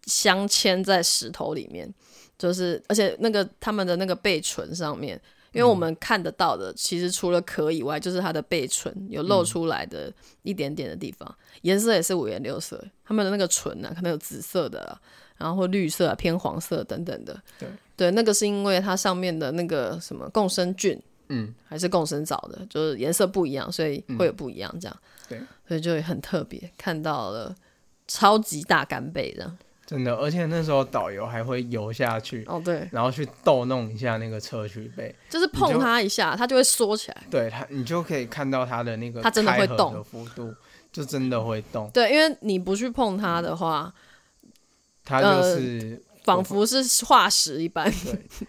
[0.05, 1.93] 镶嵌在石头里面，
[2.37, 5.19] 就是而且那个他们的那个背唇上面。
[5.53, 12.79] 因为我们看得到的，其实除了壳以外，就是它的背唇有露出来的一点点的地方，颜色也是五颜六色。
[13.03, 15.01] 他们的那个唇呢、可能有紫色的啊、
[15.37, 17.41] 然后或绿色、啊、偏黄色等等的。
[17.57, 20.97] 对对，那个是因为它上面的那个什么共生菌，
[21.29, 24.97] 嗯，还是共生藻的，就是颜色不一样，所以会有不一样这样。
[25.27, 27.53] 对，所以就会很特别，看到了
[28.07, 29.57] 超级大干贝这样。
[29.85, 37.23] 真的，而且那时候导游还会游下去，哦，对，然后去逗弄一下那个砗磲贝，就是碰它一下，它就会缩起来。
[37.31, 40.53] 对它，你就可以看到它的那个它真的会动的幅度，
[40.91, 41.89] 就真的会动。
[41.93, 43.93] 对，因为你不去碰它的话，
[45.05, 47.89] 它呃就是、仿佛是化石一般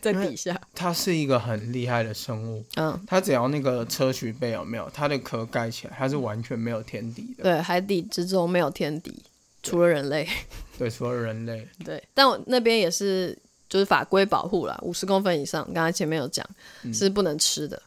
[0.03, 0.61] 对， 在底下。
[0.75, 7.45] 它是一个很厉害的生物，嗯，它只要那个砗磲贝有没有，它的壳盖起来，它是完全没有天敌的。
[7.45, 9.15] 对，海底之中没有天敌，
[9.63, 10.29] 除了人类。
[10.77, 13.39] 对，除了人类，对，但我那边也是
[13.69, 16.45] 就是法规保护啦，五十公分以上，刚才前面有讲、
[16.93, 17.81] 是不能吃的。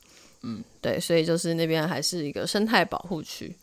[0.44, 3.54] 嗯，对，所以就是那边还是一个生态保护区。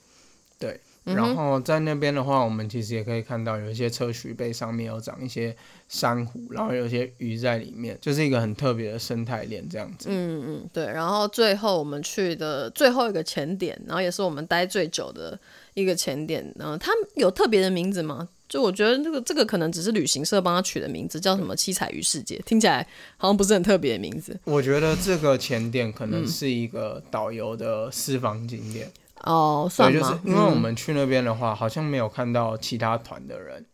[0.58, 0.78] 对。
[1.08, 5.54] 嗯然后在那边的话，我们其实也可以看到有一些砗磲贝上面有长一些
[5.88, 10.08] 珊瑚，然后有一些鱼在里面，就是一个很特别的生态链这样子。
[10.10, 10.84] 嗯嗯，对。
[10.84, 15.38] 然后最后我们去的最后一个前点，然后也是我们待最久的
[15.74, 18.28] 一个前点，然后它有特别的名字吗？
[18.48, 22.86] 就我觉得这个这个可能只是旅行社帮他取的名字，叫什么七彩鱼世界，听起来
[23.18, 28.90] 好像不是很特别的名字我觉得这个前点可嗯能是一个导游的私房景点，
[29.24, 30.00] 哦，对，算吗？
[30.00, 33.64] 就是因为我嗯们去那边的话，好像没有看到其他团的人，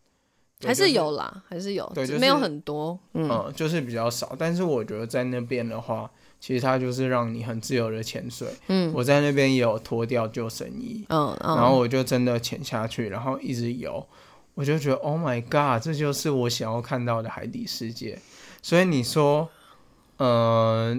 [0.59, 2.99] 对还就是有啦，还是有，对就是没有很多。
[3.13, 4.35] 嗯，嗯，就是比较少。
[4.39, 8.49] 但是我觉得在那边的话，其实它就是让你很自由的潜水。
[8.69, 14.07] 嗯，我在那边也有脱掉救生衣，嗯嗯，然后我就真的潜下去，然后一直游，
[14.55, 18.19] 我就觉得 Oh my God，这就是我想要看到的海底世界。
[18.63, 19.49] 所以你说，
[20.17, 20.97] 呃，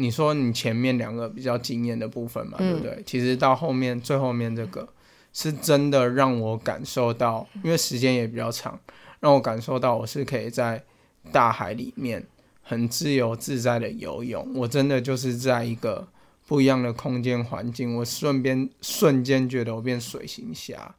[0.00, 3.02] 你说你前面两个比较惊艳的部分嘛，对不对？
[3.04, 4.88] 其实到后面最后面这个
[5.32, 8.78] 是真的让我感受到，因为时间也比较长，
[9.18, 10.80] 让我感受到我是可以在
[11.32, 12.24] 大海里面
[12.62, 14.48] 很自由自在的游泳。
[14.54, 16.06] 我真的就是在一个
[16.46, 20.94] 不一样的空间环境，我顺便瞬间觉得我变水行侠，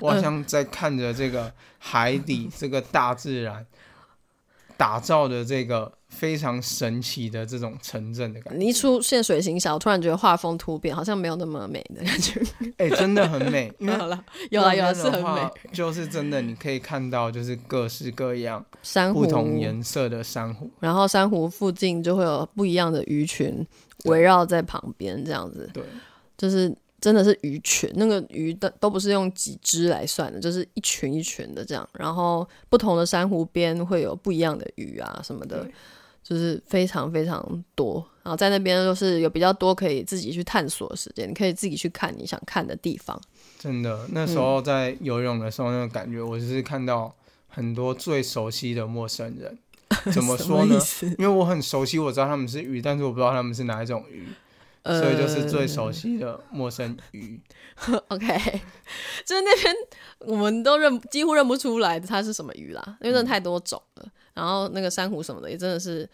[0.00, 3.66] 我好像在看着这个海底 这个大自然
[4.78, 8.58] 打造的这个非常神奇的这种城镇的感觉。
[8.58, 12.40] 你一出现水行侠，我突然觉得画风突变，好像没有那么美的感觉。
[12.76, 20.70] 哎、真的很美，因为 好了，有啦有啦，那边的是很美。，就是真的，你可以看到就是各式各样珊瑚不同颜色的珊瑚。
[20.78, 23.66] 然后珊瑚附近就会有不一样的鱼群
[24.04, 25.82] 围绕在旁边，这样子对，
[26.36, 31.88] 就是真的是鱼群，那个鱼的都不是用几只来算的，就是一群一群的这样。
[31.92, 35.68] 然后不同的珊瑚边会有不一样的鱼啊什么的，
[36.22, 38.04] 就是非常非常多。
[38.22, 43.18] 然后在那边就是有比较多可以自己去探索的时间，你可以自己去看你想看的地方。
[43.58, 47.14] 真的，那时候在游泳的时候，那个感觉，我就是看到
[47.46, 49.58] 很多最熟悉的陌生人。
[50.12, 50.78] 怎么说呢
[51.18, 54.28] 因为我很熟悉，我知道他们是鱼，但是我不知道他们是哪一种鱼，
[54.84, 57.40] 所以就是最熟悉的陌生鱼。
[58.08, 58.26] OK，
[59.24, 59.74] 就是那边
[60.20, 64.06] 我们都认几乎认不出来它是什么鱼啦，因为真的太多种了。
[64.34, 66.08] 然后那个珊瑚什么的也真的是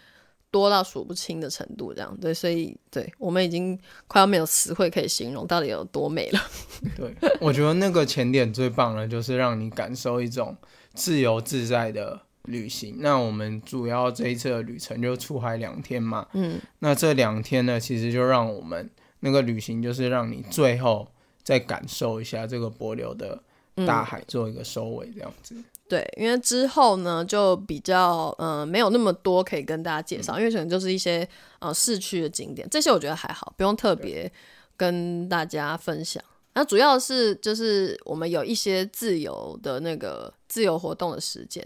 [0.50, 6.40] 多到数不清的程度，这样对，所以对我们已经快要没有词汇可以形容到底有多美了。
[6.96, 10.56] 对，我觉得那个前点最棒的就是让你感受一种
[10.94, 12.96] 自由自在的旅行。
[12.98, 18.88] 那我们主要这一次的旅程就出海两天嘛，嗯，那这两天呢，其实就让我们
[19.20, 21.08] 那个旅行就是让你最后
[21.42, 23.42] 再感受一下这个波流的
[23.86, 25.54] 大海，做一个收尾，这样子。
[25.86, 31.28] 对，因为之后呢就比较呃没有那么多可以跟大家介绍，因为可能就是一些
[31.58, 34.30] 呃市区的景点，这些我觉得还好，不用特别
[34.76, 36.22] 跟大家分享。
[36.54, 41.62] 那主要是就是我们有一些自由的那个自由活动的时间，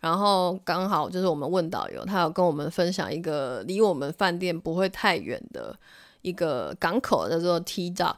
[0.00, 5.76] 然后刚好就是我们问导游，他有跟我们分享一个离我们饭店不会太远的
[6.22, 8.16] 一个港口，叫做 T Dock。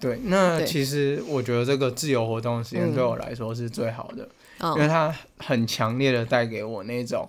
[0.00, 4.28] 对，那其实我觉得这个自由活动的时间嗯对我来说是最好的，
[4.58, 7.28] 嗯因为它很强烈的带给我那种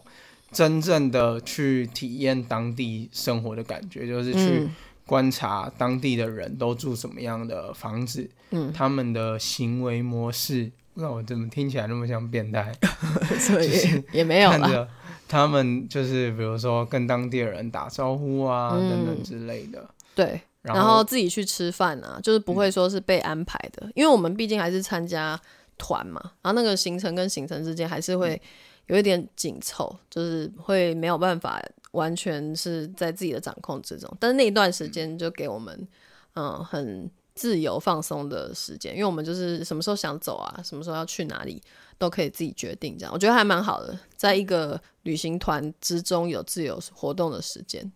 [0.51, 10.71] 真正的去体验当地生活的感觉，就是去嗯观察当地的人都住什么样的房子，嗯，他们的行为模式。
[10.95, 12.73] 那我怎么听起来那么像变态？
[13.39, 14.57] 所以也没有啦。
[14.57, 14.89] 看着
[15.27, 19.87] 他们就是比如说跟当地的人打招呼啊、嗯等等之类的。
[20.13, 25.39] 对，然然后自己去吃饭啊，就是不会说是被安排的，因为我们毕竟还是参加
[25.77, 28.41] 团嘛，然后那个行程跟行程之间还是会
[28.87, 34.09] 有一点紧凑，就是会没有办法完全是在自己的掌控之中。
[34.19, 35.87] 但是那一段时间就给我们
[36.35, 41.61] 嗯很自由放松的时间，因为我们就是什么时候想走啊，什么时候要去哪里
[41.97, 47.91] 都可以自己决定，这样我觉得还蛮好的，在一个旅行团之中有自由活动的时间。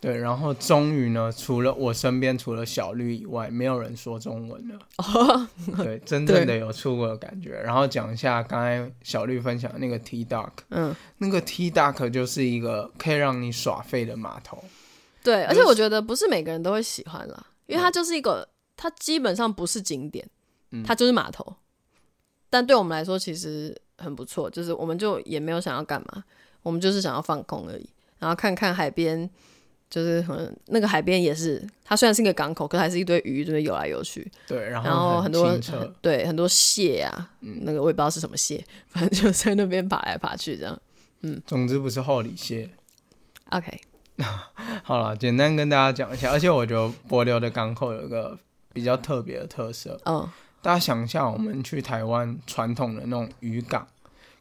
[0.00, 4.78] 对，然后终于呢，除了我身边除了小绿以外，没有人说中文了。
[5.76, 7.50] 对，真正的有出国的感觉。
[7.50, 14.64] 然后讲一下刚才小绿分享的那个 T Dock，嗯，那个 T Dock 就是一个可以让你耍废的码头。
[15.22, 20.28] 对，而且我觉得不是每个人都会喜欢啦，因为它就是一个，它基本上不是景点，
[20.70, 21.56] 嗯它就是码头。
[22.48, 26.24] 但对我们来说其实很不错，就是我们就也没有想要干嘛，
[26.62, 29.30] 我们就是想要放空而已，然后看看海边，
[29.88, 40.76] 就是很那个海边也是，它虽然是一个港口，可是还是一堆鱼，就是游来游去，对，然然后很很多很对很多蟹啊，那个我也不知道是什么蟹，反正就在那边爬来爬去这样。
[41.22, 42.68] 嗯总之不是厚里蟹。
[43.50, 43.80] OK，
[44.82, 48.38] 好了，简单跟大家讲一下，而且我觉得柏流的港口有一个
[48.72, 49.98] 比较特别的特色。
[50.04, 50.28] 嗯，
[50.62, 53.86] 大家想一下，我们去台湾传统的那种渔港，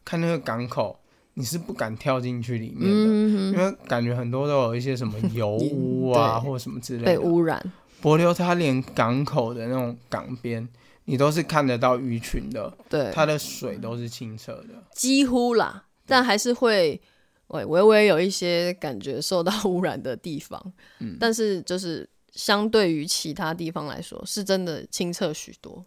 [0.03, 0.99] 看那个港口，
[1.35, 7.17] 你是不敢跳进去里面的，嗯因为感觉很多都有一些什么油污啊，或者什么之类的被。
[7.17, 7.71] 污染，
[8.01, 10.67] 柏流它连港口的那种港边，
[11.05, 14.69] 你都是看得到鱼群的，对，它的水都是清澈的。
[14.93, 16.99] 几乎啦，但还是会
[17.49, 20.61] 微微微有一些感觉受到 污染的地方，
[20.99, 25.85] 嗯但是就是相对于其他地方来说，是真的清澈许多。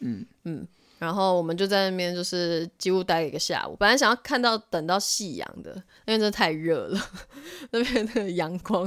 [0.00, 0.66] 嗯嗯，
[0.98, 5.72] 然后我们就在那边就是几乎待了一个下午，本来想要看到等到夕阳的，
[6.06, 7.00] 因为真的太热了，
[7.72, 8.84] 那边那个阳光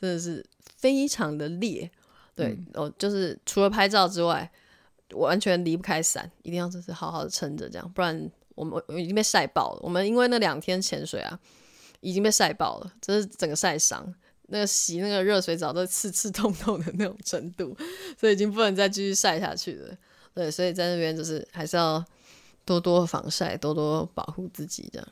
[0.00, 0.44] 真的是
[0.76, 1.90] 非常的烈。
[2.34, 4.50] 对，哦，就是除了拍照之外，
[5.14, 9.80] 完全离不开伞，一定要就是好好的撑着这样，不然我们我已经被晒爆了。
[9.82, 11.38] 我们因为那两天潜水啊，
[12.02, 14.14] 已经被晒爆了，真是整个晒伤。
[14.48, 17.74] 那个洗那个热水澡都刺刺痛痛的那种程度，
[18.20, 19.96] 所以已经不能再继续晒下去了。
[20.34, 22.04] 对，所以在那边就是还是要
[22.66, 25.08] 多多防晒，多多保护自己这样。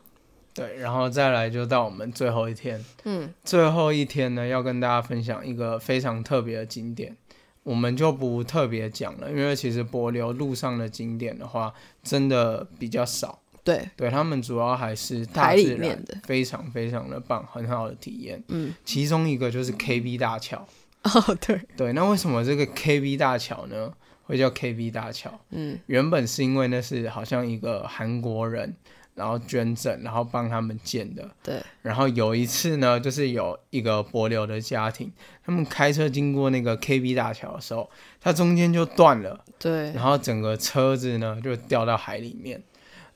[0.53, 7.17] 对，然后再来就到我们最后一天，嗯，最后一天呢，要跟大家分享一个非常特别的景点，
[7.63, 11.73] 我们就不特别讲了，因为其实柏流路上的景点的话，
[12.03, 13.40] 真的比较少。
[13.63, 18.43] 对，对他们主要还是大自然面的，非常非常的棒，很好的体验。
[18.49, 20.67] 嗯，其中一个就是 KB 大桥。
[21.03, 23.91] 哦，对，对，那为什么这个 KB 大桥呢
[24.25, 25.33] 会叫 KB 大桥？
[25.51, 28.77] 嗯，原本是因为那是好像一个韩国人，
[29.15, 31.31] 然后捐赠，然后帮他们建的。
[31.43, 35.11] 对，然后有一次呢，就是有一个柏流的家庭，
[35.43, 37.89] 他们开车经过那个 KB 大桥的时候，
[38.21, 42.63] 它中间就断了，对，然后整个车子呢就掉到海里面。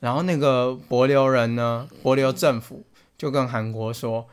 [0.05, 2.85] 然后那个帛琉人呢，帛琉政府
[3.17, 4.27] 就跟韩国说：“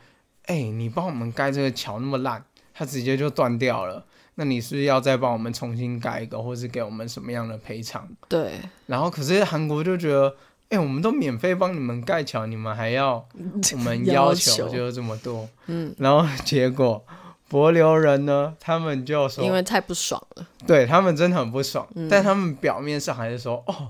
[0.45, 2.45] 哎、你帮我们盖这个桥那么烂，
[2.75, 4.05] 它直接就断掉了，
[4.35, 10.35] 那你是不是要再帮我们重新盖一个，或是给我们什么样的赔偿？”对，然后可是韩国就觉得，
[10.69, 13.27] 哎、我们都免费帮你们盖桥，你们还要
[13.73, 17.03] 我们要求就这么多，嗯，然后结果
[17.49, 23.89] 柏流人呢，他们就说，因为太不爽了，对他们真的很不爽，但他们表面上还是说，哦，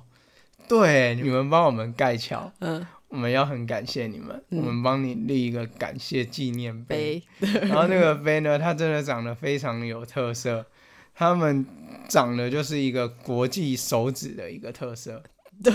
[0.67, 7.21] 对，你们帮我们盖桥，嗯，我们要很感谢你们，我们帮你立一个感谢纪念碑。
[7.39, 10.65] 杯， 然后那个碑呢，它真的长得非常有特色，
[11.13, 11.65] 他们
[12.07, 15.21] 长得就是一个国际手指的一个特色，
[15.63, 15.73] 对，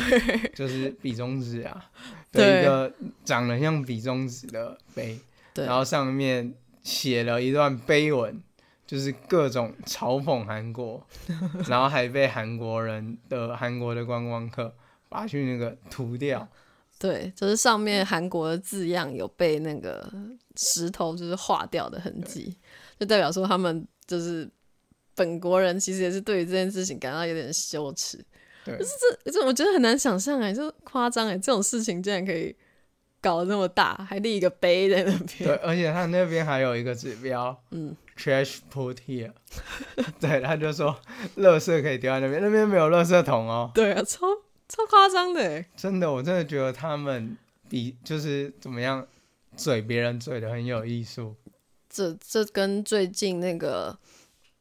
[0.54, 1.90] 就是比中指啊。
[2.30, 2.92] 对的一个
[3.24, 5.18] 长得像比中指的碑，
[5.54, 5.64] 对。
[5.64, 8.38] 然后上面写了一段碑文，
[8.86, 11.06] 就是各种嘲讽韩国，
[11.68, 14.74] 然后还被韩国人的韩国的观光客
[15.08, 16.46] 把去那个涂掉，
[16.98, 20.10] 对，就是上面韩国的字样有被那个
[20.56, 22.56] 石头就是划掉的痕迹，
[22.98, 24.48] 就代表说他们就是
[25.14, 28.24] 本国人其实也是对于这件事情感到有点羞耻。
[28.64, 28.76] 对，
[29.24, 32.54] 这这我觉得很难想象哎，就夸张哎，这种事情竟然可以
[33.20, 39.32] 搞得那么大，还立一个碑在那边对，而且他那边还有一个指标，嗯，trash put here，
[40.20, 40.94] 对，他就说
[41.36, 43.70] 垃圾可以丢在那边，那边没有垃圾桶哦。
[43.74, 44.26] 对啊，超
[44.68, 45.68] 超夸张的哎。
[45.76, 47.36] 真的，我真的觉得他们
[47.68, 49.06] 比就是怎么样
[49.56, 51.34] 嘴别人嘴的很有艺术。
[51.88, 53.98] 这这跟最近那个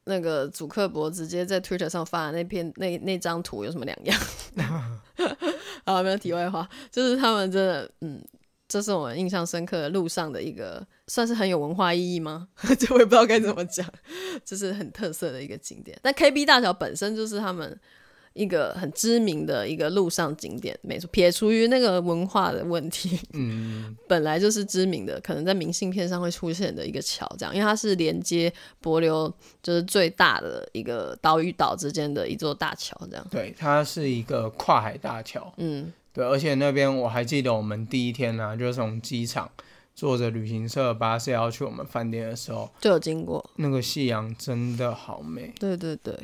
[0.05, 4.19] 那个祖克伯直接在 Twitter 上发的那篇那那张图有什么两样？
[5.83, 8.21] 啊，没有题外话，就是他们真的，嗯，
[8.67, 12.47] 这是我们印象深刻的路上的一个，算是很有文化意义吗？
[12.79, 13.85] 这我也不知道该怎么讲，
[14.43, 15.97] 就是很特色的一个景点。
[16.01, 17.79] 但 KB 大桥本身就是他们
[18.37, 29.33] 一个很知名的一个路上景点，没错，撇除于那个文化的问题，嗯， 本来就是知名的，可能在明信片上会出现的一个桥，这样，因为它是连接帛琉
[29.63, 33.27] 就是最大的一个岛与岛之间的一座大桥，这样。
[33.31, 35.51] 对，它是一个跨海大桥。
[35.57, 39.49] 嗯，对，而且那边我还记得我们第一天呢、就是从机场
[39.95, 43.43] 坐着旅行社巴士要去我们饭店的时候，就有经过。
[43.55, 45.51] 那个夕阳真的好美。
[45.59, 46.15] 对对对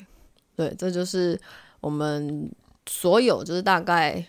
[0.55, 1.39] 对，这就是
[1.84, 2.49] 我们
[2.86, 4.25] 所有就是大概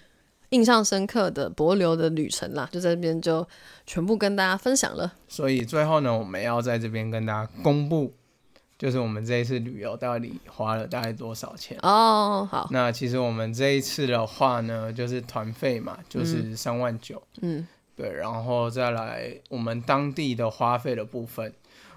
[0.50, 3.46] 印象深刻的博流的旅程啦，就在这边就
[3.86, 5.12] 全部跟大家分享了。
[5.28, 8.12] 所以最后呢，我们要在这边跟大家公布，
[8.76, 11.78] 就是我们这一次旅游到底花了大概多少钱。
[11.82, 21.52] 哦，好，那其实我们这一次的话呢，就是团费嘛，就是三万九、嗯，对，然后再来我们当地的花费的部分，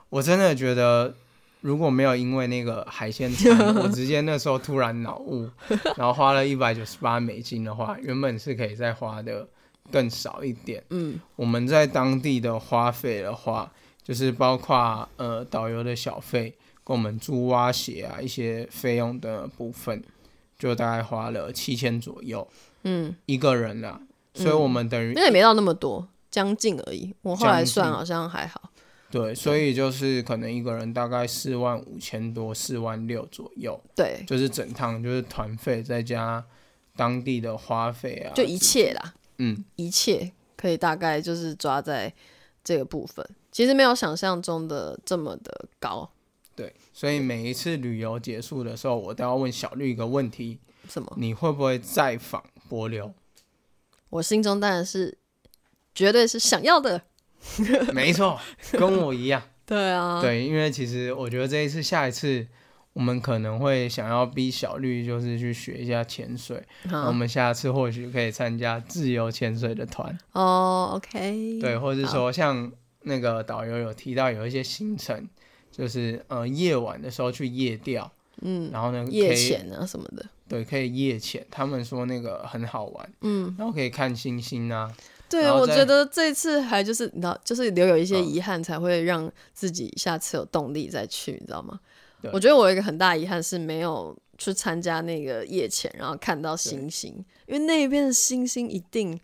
[0.09, 1.15] 我真的觉得
[1.61, 5.49] 如果没有因为那个海鲜餐，我直接那时候突然脑雾，
[5.97, 9.47] 然后花了一百九十八美金的话，原本是可以再花的
[9.91, 10.83] 更少一点。
[10.91, 13.71] 嗯，我们在当地的花费的话，
[14.03, 16.53] 就是包括呃导游的小费，
[16.83, 20.01] 跟我们租蛙鞋啊一些费用的部分，
[20.57, 22.47] 就大概花了七千左右，
[22.83, 23.99] 嗯，一个人啦。
[24.33, 27.11] 所以我们等于、那也没到那么多，将近而已。
[27.23, 28.69] 我后来算好像还好。
[29.09, 36.43] 对，所以就是可能一个人大概四万五千多、四万六左右，对，就是整趟就是团费再加
[36.95, 42.13] 当地的花费啊，就一切啦，嗯，一切可以大概就是抓在
[42.63, 43.25] 这个部分。
[43.49, 46.09] 其实没有想象中的这么的高。
[46.53, 51.13] 对，所以每一次旅游结束的时候，我都要问小绿一个问题：什么？
[51.17, 53.13] 你会不会再访柏流？
[54.09, 55.17] 我心中当然是
[55.95, 57.03] 绝对是想要的。
[57.93, 58.39] 没错，
[58.73, 59.41] 跟我一样。
[59.65, 62.47] 对啊，对，因为其实我觉得这一次、下一次，
[62.93, 66.63] 我们可能会想要逼小绿，就是去学一下潜水。
[66.83, 72.71] 那我好们下次或许可以参加自由潜水的团，哦，OK，对，或者是说像
[73.01, 75.27] 那个导游有提到有一些行程，
[75.69, 78.09] 就是呃夜晚的时候去夜钓，
[78.41, 84.89] 嗯，然后呢夜潜啊什么的，对，可以夜潜，他们说那个很好玩，嗯，然后可以看星星啊，
[85.30, 88.25] 对，我觉得这次还就是你知道，就是留有一些嗯。
[88.25, 91.80] 遗憾，才会让自己下次有动力再去，你知道吗？
[92.34, 97.13] 我觉得我有一个很大遗憾是没有去参加那个夜潜，然后看到星星，
[97.45, 99.17] 因为那边的星星一定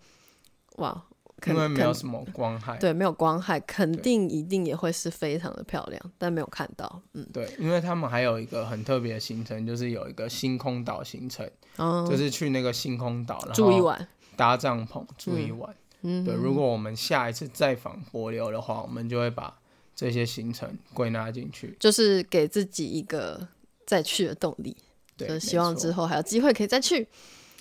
[0.78, 1.04] 哇，
[1.47, 2.78] 因为没有什么光害。
[2.78, 15.76] 对没有光害，肯定一定也会是非常的漂亮，但没有看到，嗯，对，因为他们还有一个很特别的行程，就是有一个星空岛行程，哦，就是去那个星空岛，然后住一晚，搭帐篷住一晚。
[16.04, 19.60] 嗯，对，如果我们下一次再访柏流的话，我们就会把
[19.95, 21.76] 这些行程归纳进去。
[21.80, 23.47] 就是给自己一个
[23.86, 24.76] 再去的动力，
[25.18, 27.08] 对，就是希望之后还有机会可以再去。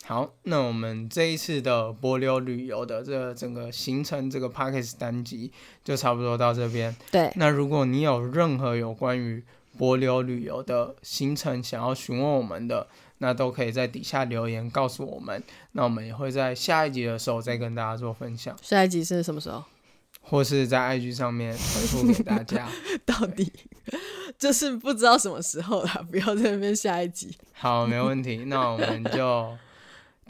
[0.04, 5.52] 好，那我们这一次的柏流旅游的这整个行程这个 p a c k a g e 单集
[5.84, 6.94] 就差不多到这边。
[7.12, 9.44] 对，那如果你有任何有关于
[9.78, 12.88] 柏流旅游的行程想要询问我们的，
[13.22, 15.40] 那都可以在底下留言告诉我们。
[15.70, 18.54] 那我们也会在下一集的时候再跟大家做分享。
[18.60, 19.62] 下一集是什么时候？
[20.20, 22.68] 或是在 IG 上面回复给大家。
[23.06, 23.50] 到底
[24.36, 27.30] 就是不知道什么时候了，不要在那边下一集。
[27.52, 29.56] 好，没问题，那我们就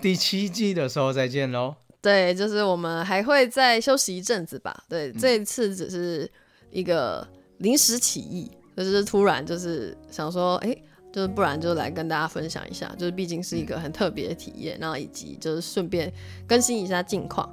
[0.02, 1.74] 第七季的时候再见喽。
[2.02, 4.84] 对，就是我们还会再休息一阵子吧。
[4.86, 6.30] 对，这一次只是
[6.70, 7.26] 一个
[7.58, 10.76] 临时起意，就是突然就是想说，哎，
[11.12, 16.12] 就是不然就来跟大家分享一下，就是毕竟是一个很特别的体验，然后以及就是顺便
[16.46, 17.48] 更新一下近况。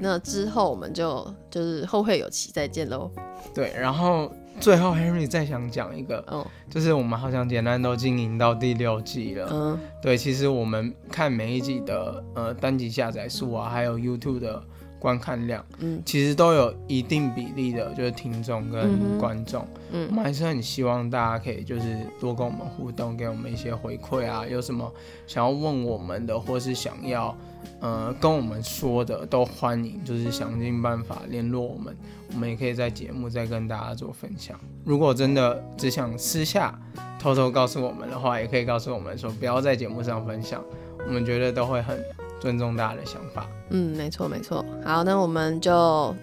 [0.00, 3.10] 那之后我们就就是后会有期再见喽。
[3.54, 9.48] 对，然后最后 Henry 再想讲一个，嗯就是我们好像简单都经营到第六季了。
[9.52, 14.62] 嗯对，其实我们看每一季的呃单集下载数啊，还有 YouTube 的
[15.02, 16.00] 观看量，嗯。
[16.06, 19.62] 其实都有一定比例的，就是听众嗯跟观众。
[19.62, 24.90] 我嗯们还是很希望大家可以就是多跟我们互动，给我们一些回馈啊，有什么
[25.26, 27.36] 想要问我们的，或是想要
[27.80, 31.96] 呃跟我们说的，都欢迎，就是想尽办法联络我们，
[32.32, 34.58] 我们也可以在节目再跟大家做分享。
[34.84, 36.78] 如果真的只想私下
[37.20, 40.64] 偷偷告诉我们的话，也可以告诉我们说不要在节目上分享，
[41.06, 42.02] 我们觉得都会很
[42.42, 43.46] 尊重大家的想法。
[43.70, 44.64] 嗯，没错没错。
[44.84, 45.72] 好，那我们就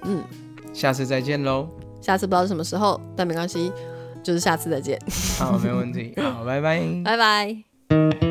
[0.04, 0.22] 嗯，
[0.74, 1.70] 下次再见喽，
[2.02, 3.72] 下次不知道是什么时候，但没关系，
[4.22, 5.00] 就是下次再见，
[5.40, 6.82] 好，没问题，好，拜拜。
[7.06, 8.29] 拜拜。